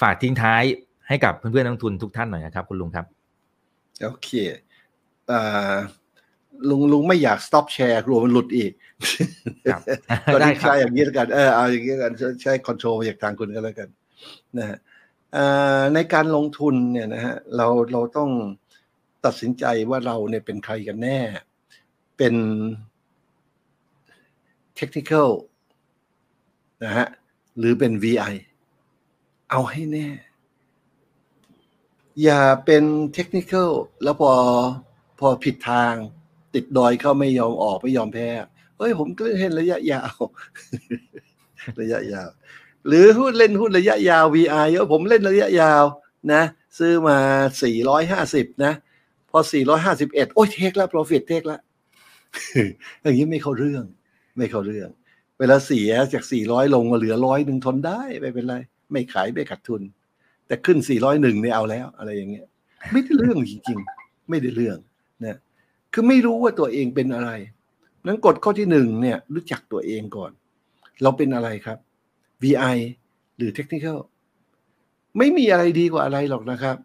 [0.00, 0.62] ฝากทิ้งท้าย
[1.08, 3.06] ให้กับเพื่อนๆนักลงทุนทุกท่านหน่อยนะครับ คุณลุงครับ
[4.02, 4.28] โอเค
[5.30, 5.74] อ่า
[6.70, 8.72] ลุงลุงไม่อยาก stop share กลัวมันหลุดอีก
[9.72, 9.80] ครับ
[10.32, 13.88] ก็ได้ได้ครับใช้อย่างนี้แล้วกันเออเอาอย่างนี้แล้วกันใช้ใช้ control มาจากทางคุณก็แล้วกัน
[14.58, 14.78] นะฮะ
[15.36, 18.30] อ่าในการลงทุนเนี่ยนะฮะเราเราต้อง
[19.24, 21.18] ตัดสินใจว่าเราเนี่ยเป็นใครกันแน่
[22.18, 22.34] เป็น
[24.78, 25.30] technical
[26.84, 27.06] นะฮะ
[27.58, 28.34] หรือเป็น VI
[29.50, 30.08] เอาให้แน่
[32.22, 32.84] อย่าเป็น
[33.14, 33.70] เทคนิค a l
[34.02, 34.32] แล้วพอ
[35.20, 35.94] พอผิดทาง
[36.54, 38.28] ติดดอยเข้าไม่ยอมออกไม่ยอมแพ้
[38.78, 40.14] เฮ้ยผมก็เล่นระยะยาว
[41.80, 42.28] ระยะยาว
[42.88, 45.84] หรือหุ้นเล่นหุ้นระยะยาว VI เยอะผมเล่นระยะยาว
[46.32, 46.42] นะ
[46.78, 47.18] ซื้อมา
[47.92, 48.72] 450 นะ
[49.30, 49.38] พอ
[49.86, 51.60] 451 โอ้ยเทคแล้ว profit เทคแล้ว
[53.02, 53.84] อย่างนี้ไม่เข้าเรื่อง
[54.38, 54.88] ไม่เข้าเรื่อง
[55.38, 58.56] เวลาเสียจาก 400 ลงมาเหลือร้อยหนึ่งทนได้ ไม่เป็นไร
[58.92, 59.82] ไม่ขายไม่ขาดทุน
[60.46, 62.46] แต่ขึ้น 401เนี่ยเอาแล้ว อะไรอย่างเงี้ย
[62.92, 64.78] ไม่ได้เรื่องจริงๆ ไม่ได้เรื่อง
[65.94, 67.30] คือไม่รู้ว่าตัวเองเป็นอะไร
[68.06, 70.30] นั้นกฎข้อที่หนึ่งเนี่ยรู้จักตัวเองก่อน
[71.02, 71.78] เราเป็นอะไรครับ
[72.42, 72.76] VI
[73.36, 73.98] หรือ Technical
[75.18, 76.76] ไม่มีอะไรดีกว่าอะไรหรอกนะครับ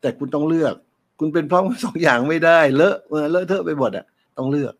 [0.00, 0.74] แต่คุณต้องเลือก
[1.18, 2.96] คุณเป็นพร้อมสองอย่างไม่ได้ เลอะ
[3.30, 4.04] เลอะเทอะไปหมดอะ
[4.38, 4.74] ต้องเลือก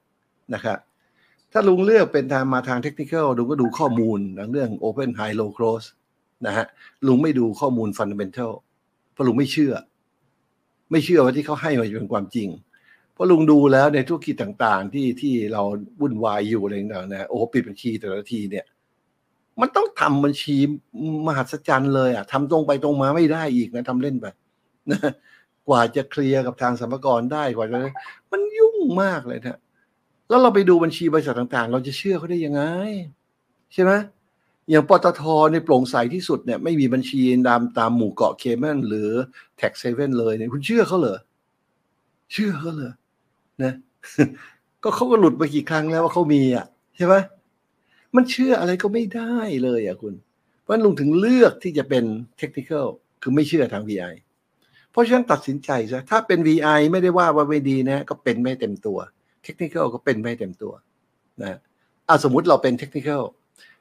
[0.54, 0.78] นะครับ
[1.52, 4.18] ถ้าลุงเลือกเป็นทางมาทาง Technical ลุงก็ดูข้อมูล
[4.52, 5.86] เรื่อง Open High Low Close
[6.46, 6.66] นะฮะ
[7.06, 8.52] ลุงไม่ดูข้อมูล Fundamental
[9.12, 9.72] เพราะลุงไม่เชื่อ
[10.90, 12.48] ไม่เชื่อว่าที่เขาให้มาเป็นความจริง
[13.20, 15.62] พราะลุงดูแล้วในธุรกิจต่างๆ ที่ที่เรา
[16.00, 18.64] วุ่นวายอยู่อะไรต่างๆนะโอ้โหปิดบัญชีแต่ละทีเนี่ย
[19.60, 20.56] มันต้องทำบัญชี
[21.26, 24.26] มหัศจรรย์เลยอะทำตรงไปตรงมาไม่ได้อีกนะทำเล่นไป
[24.90, 25.00] นะ
[25.68, 27.78] กว่าจะเคลียร์กับทางสรรพากรได้กว่าจะ
[28.32, 29.58] มันยุ่งมากเลยนะ
[30.28, 32.62] แล้วเราไปดูบัญชีบริษัทต่างๆ เราจะเชื่อเขาได้ยังไง
[33.72, 33.92] ใช่ไหม
[34.70, 39.10] อย่างปตทในโปร่งใสที่สุดเนี่ยไม่มีบัญชีตามตามหมู่เกาะเคแมนหรือ
[39.56, 41.18] tax haven เลยเนี่ยคุณเชื่อเขาเหรอ
[42.32, 42.92] เชื่อเขาเหรอ
[43.62, 43.72] นะ
[44.82, 47.14] ก็เขาก็หลุดไปกี่ครั้งแล้วว่าเขามีอะใช่ไหม
[48.16, 50.14] มันเชื่ออะไรก็ไม่ได้เลยอะคุณ
[50.62, 52.04] เพราะนั้นลุงถึงเลือกที่จะเป็น
[52.38, 52.86] เทคนิค a l
[53.22, 54.14] คือไม่เชื่อทาง VI
[54.90, 58.98] เพราะฉะนั้นตัดสินใจซะถ้าเป็น VI ไม่ได้ว่าว่าไม่ดีนะ ก็เป็นไม่เต็มตัว
[59.44, 60.72] เทคนิค a l ก็เป็นไม่เต็มตัว
[61.42, 61.58] นะ
[62.08, 63.22] อะสมมุติเราเป็นเทคนิค a l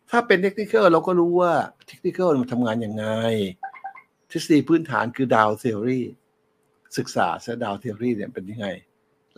[0.09, 1.53] ถ้าเป็นเทคนิค a l เราก็รู้ว่า
[1.88, 3.05] เทคนิค a l มันทำงานยังไง
[4.32, 6.05] ทฤษฎีพื้นฐานคือ Dow Theory
[6.97, 8.67] ศึกษาซะ Dow Theory เนี่ยเป็นยังไง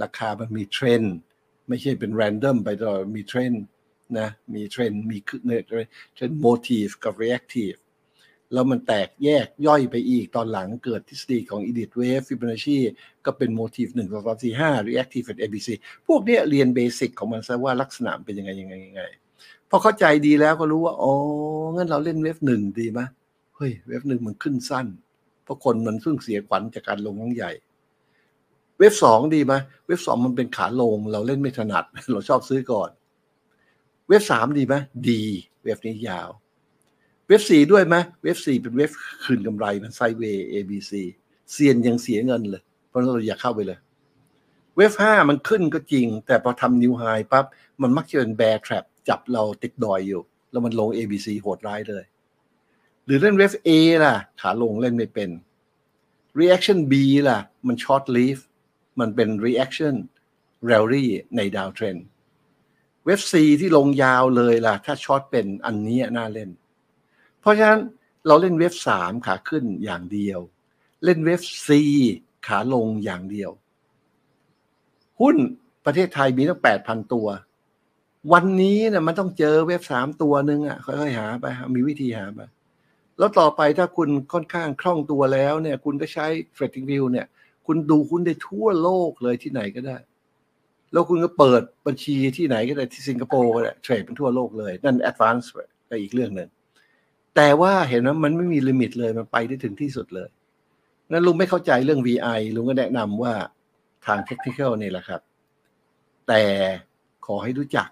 [0.04, 1.16] ราคามันมีเทรนด์
[1.68, 3.64] ไม่ใช่เป็น random ไปตลอดมีเทรนด์
[4.20, 7.80] นะ มีเทรนด์มี main trend motive กับ reactive
[8.54, 12.78] แล้วมันแตกแยกย่อยไปอีกตอนหลังเกิดทฤษฎีของ Elliott Wave Fibonacci
[13.26, 15.70] ก็เป็น motive หนึ่งสองสามสี่ห้า reactive เป็น ABC
[16.08, 19.02] พวกเนี้ยเรียน basic ของมันซะว่าลักษณะเป็นยังไงยังไงยังไง
[19.70, 21.12] พอเข้าใจดีแล้วก็รู้ว่า อ๋อ
[21.76, 23.00] งั้นเราเล่นเวฟหนึ่งดีไหม
[23.56, 24.88] เฮ้ย เวฟหนึ่งมันขึ้นสั้น
[25.44, 27.52] เพราะคนมันซึ่งเสียขวัญจากการลงครั้งใหญ่
[28.80, 29.54] เว็บสองดีไหม
[29.88, 32.90] เว็บสองมันเป็นขาลง เราเล่นไม่ถนัด เราชอบซื้อก่อน
[34.10, 34.76] เว็บสามดีไหม
[35.10, 35.24] ดี
[35.64, 36.30] เว็บนี้ยาว
[37.28, 38.92] เว็บสี่ด้วยไหมเว็บสี่เป็นเว็บ
[39.24, 40.92] คืนกำไรมันไซเวย์ ABC
[41.52, 43.80] เซียนยังเสียเงินเลย เพราะนั้นเราอย่าเข้าไปเลย
[44.78, 47.46] เว็บห้ามันขึ้นก็จริง แต่พอทำนิวไฮปั๊บ
[47.82, 48.80] มันมักจะเป็น bear trap
[49.10, 50.22] จับเราติดดอยอยู่
[50.52, 52.04] แล้วมันลง ABC โหดร้ายเลย
[53.06, 53.70] หรือเล่นเว็บ A
[54.04, 55.30] ล่ะ ขาลงเล่นไม่เป็น
[56.40, 56.94] reaction B
[57.30, 58.42] ล่ะ มัน short lived
[59.00, 59.96] มันเป็น reaction
[60.70, 61.96] rally ในดาวเทรน
[63.06, 66.50] เว็บ C ที่ลงยาวเลยล่ะ ถ้า short เป็นอันนี้น่าเล่น
[67.40, 67.82] เพราะฉะนั้น
[68.28, 70.40] เราเล่น wave 3ขาขึ้นอย่างเดียว
[71.06, 71.70] เล่นเว็บ C
[72.48, 73.52] ขาลงอย่างเดียว
[75.22, 75.36] หุ้น
[75.86, 77.28] ประเทศไทยมีตั้ง8,000ตัว
[78.34, 81.46] วันนี้เนี่ยมันต้องเจอเว็บสามตัวหนึ่งอะค่อยๆหาไป
[81.76, 82.40] มีวิธีหาไป
[83.18, 87.28] แล้วต่อไปถ้าคุณค่อนข้างคล่องตัวแล้วเนี่ย คุณก็ใช้ Trading View เนี่ย
[87.72, 89.98] คุณดูคุณได้ทั่วโลกเลยที่ไหนก็ได้
[90.92, 95.46] แล้วคุณก็เปิดบัญชีที่ไหนก็ได้ที่สิงคโปร์ก็ได้เทรดเป็นทั่วโลกเลย นั่น Advance
[95.90, 96.50] ก็อีกเรื่องหนึ่ง
[97.36, 100.30] แต่ว่าเห็นว่ามันไม่มีลิมิตเลยมันไปได้ถึงที่สุดเลย
[101.12, 103.34] นั้นลุงไม่เข้าใจเรื่อง VI ลุงก็แนะนำว่า
[104.06, 105.22] ทางเทคนิคนี่แหละครับ
[106.28, 106.44] แต่
[107.26, 107.90] ขอให้รู้จัก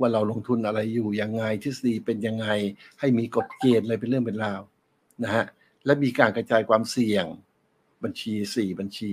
[0.00, 2.46] ว่าเราลงทุนอะไรอยู่ยังไงทฤษฎีเป็นยังไง
[3.00, 4.60] ให้มีกฎเกณฑ์อะไรเป็นเรื่องเป็นราว
[5.24, 5.44] นะฮะ
[5.84, 7.26] และมีการกระจายความเสี่ยง
[8.04, 9.12] บัญชีสี่บัญชี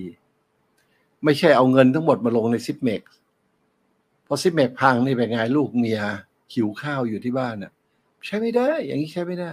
[1.24, 3.02] ไม่ใช่เอาเงินทั้งหมดมาลงใน Zipmex
[4.28, 6.02] พอ Zipmex พังนี่เป็นไงลูกเมีย
[6.54, 7.72] หิวข้าวอยู่ที่บ้านน่ะ
[8.26, 9.52] ใช้ไม่ได้ อย่างนี้ใช้ไม่ได้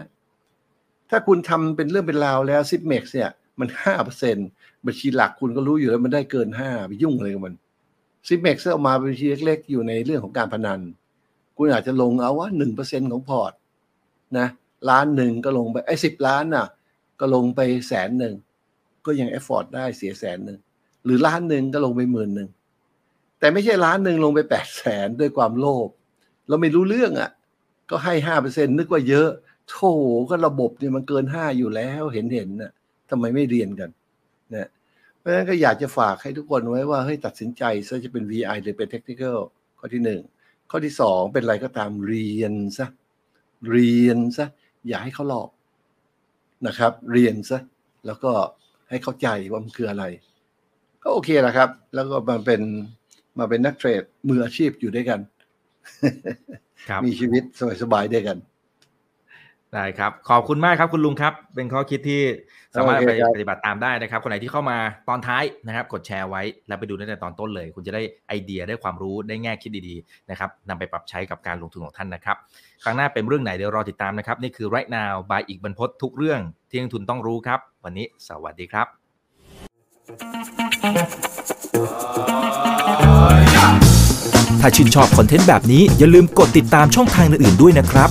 [1.10, 4.36] ถ้าคุณทำเป็นเรื่องเป็นราวแล้ว Zipmex เนี่ยมันห้าเปอร์เซ็น
[4.86, 7.54] บัญชีหลักคุณก็รู้อยู่แล้วมันได้เกินห้าไปยุ่งอะไรกับมัน
[8.28, 10.80] Zipmex เออกมาบัญชีเล็กๆ อยู่ในเรื่องของการพนัน
[11.56, 13.52] คุณอาจจะลงเอาว่าหนึ่งเปอร์เซ็นของพอร์ต
[14.38, 14.48] นะ
[14.90, 16.66] ล้านหนึ่งก็ลงไปไอ้สิบล้านน่ะ
[17.20, 18.34] ก็ลงไปแสนหนึ่ง
[19.06, 20.58] ก็ยัง afford ได้เสียแสนหนึ่ง
[21.04, 22.48] หรือล้านหนึ่งก็ลงไปหมื่นหนึ่ง
[23.38, 25.88] แต่ไม่ใช่ล้านหนึ่งลงไปแปดแสนด้วยความโลภ
[26.48, 27.30] เราไม่รู้เรื่องอะ
[27.90, 29.28] ก็ให้ห้าเปอร์เซ็นนึกว่าเยอะ
[29.68, 29.76] โถ
[30.30, 32.72] ก็ระบบเนี่ยมันเกินห้าอยู่แล้วเห็นเห็นน่ะ
[33.10, 33.90] ทำไมไม่เรียนกัน
[34.54, 34.68] นะ
[35.18, 39.38] เพราะฉะนั้นก็อยากจะฝากให้ทุกคนไว้ว่าเฮ้ยตัดสินใจซะจะเป็น VI หรือเป็น Technical
[39.78, 40.20] ข้อที่หนึ่ง
[40.70, 42.86] ข้อที่สองเป็นอะไรก็ตามเรียนซะ
[43.70, 44.46] เรียนซะ
[44.88, 45.50] อย่าให้เขาหลอก
[46.66, 47.58] นะครับ เรียนซะ
[48.06, 48.32] แล้วก็
[48.90, 50.04] ให้เข้าใจว่ามันคืออะไร
[51.02, 52.60] ก็โอเคแหละครับ แล้วก็มาเป็น
[53.38, 55.20] มาเป็นนักเทรดมืออาชีพอยู่ด้วยกัน
[56.88, 57.42] ครับมีชีวิต
[57.82, 58.36] สบายๆด้วยกัน
[59.74, 62.22] ได้ครับ ขอบคุณมากครับคุณลุงครับ เป็นข้อคิดที่
[62.74, 72.36] สามารถโอไปเคครับปฏิบัติตามได้นะครับ คนไหนที่เข้ามาตอนท้ายนะครับ กดแชร์ไว้แล้วไปดูตั้งแต่ตอนต้นเลย คุณจะได้ไอเดียได้ความรู้ได้แง่คิดดีๆนะครับนำไปปรับใช้กับการลงทุนของท่านนะครับ
[72.84, 76.40] ครั้งหน้าเป็นเรื่องไหนเดี๋ยวรอติดตามนะครับ นี่คือ right now by อีกบรรพททุกเรื่อง
[76.70, 78.86] ที่นักลงทุนต้องรู้ครับ วันนี้สวัสดีครับ
[84.60, 88.10] ถ้าชื่นชอบคอนเทนต์แบบนี้อย่าลืมกดติดตามช่องทางอื่นๆด้วยนะครับ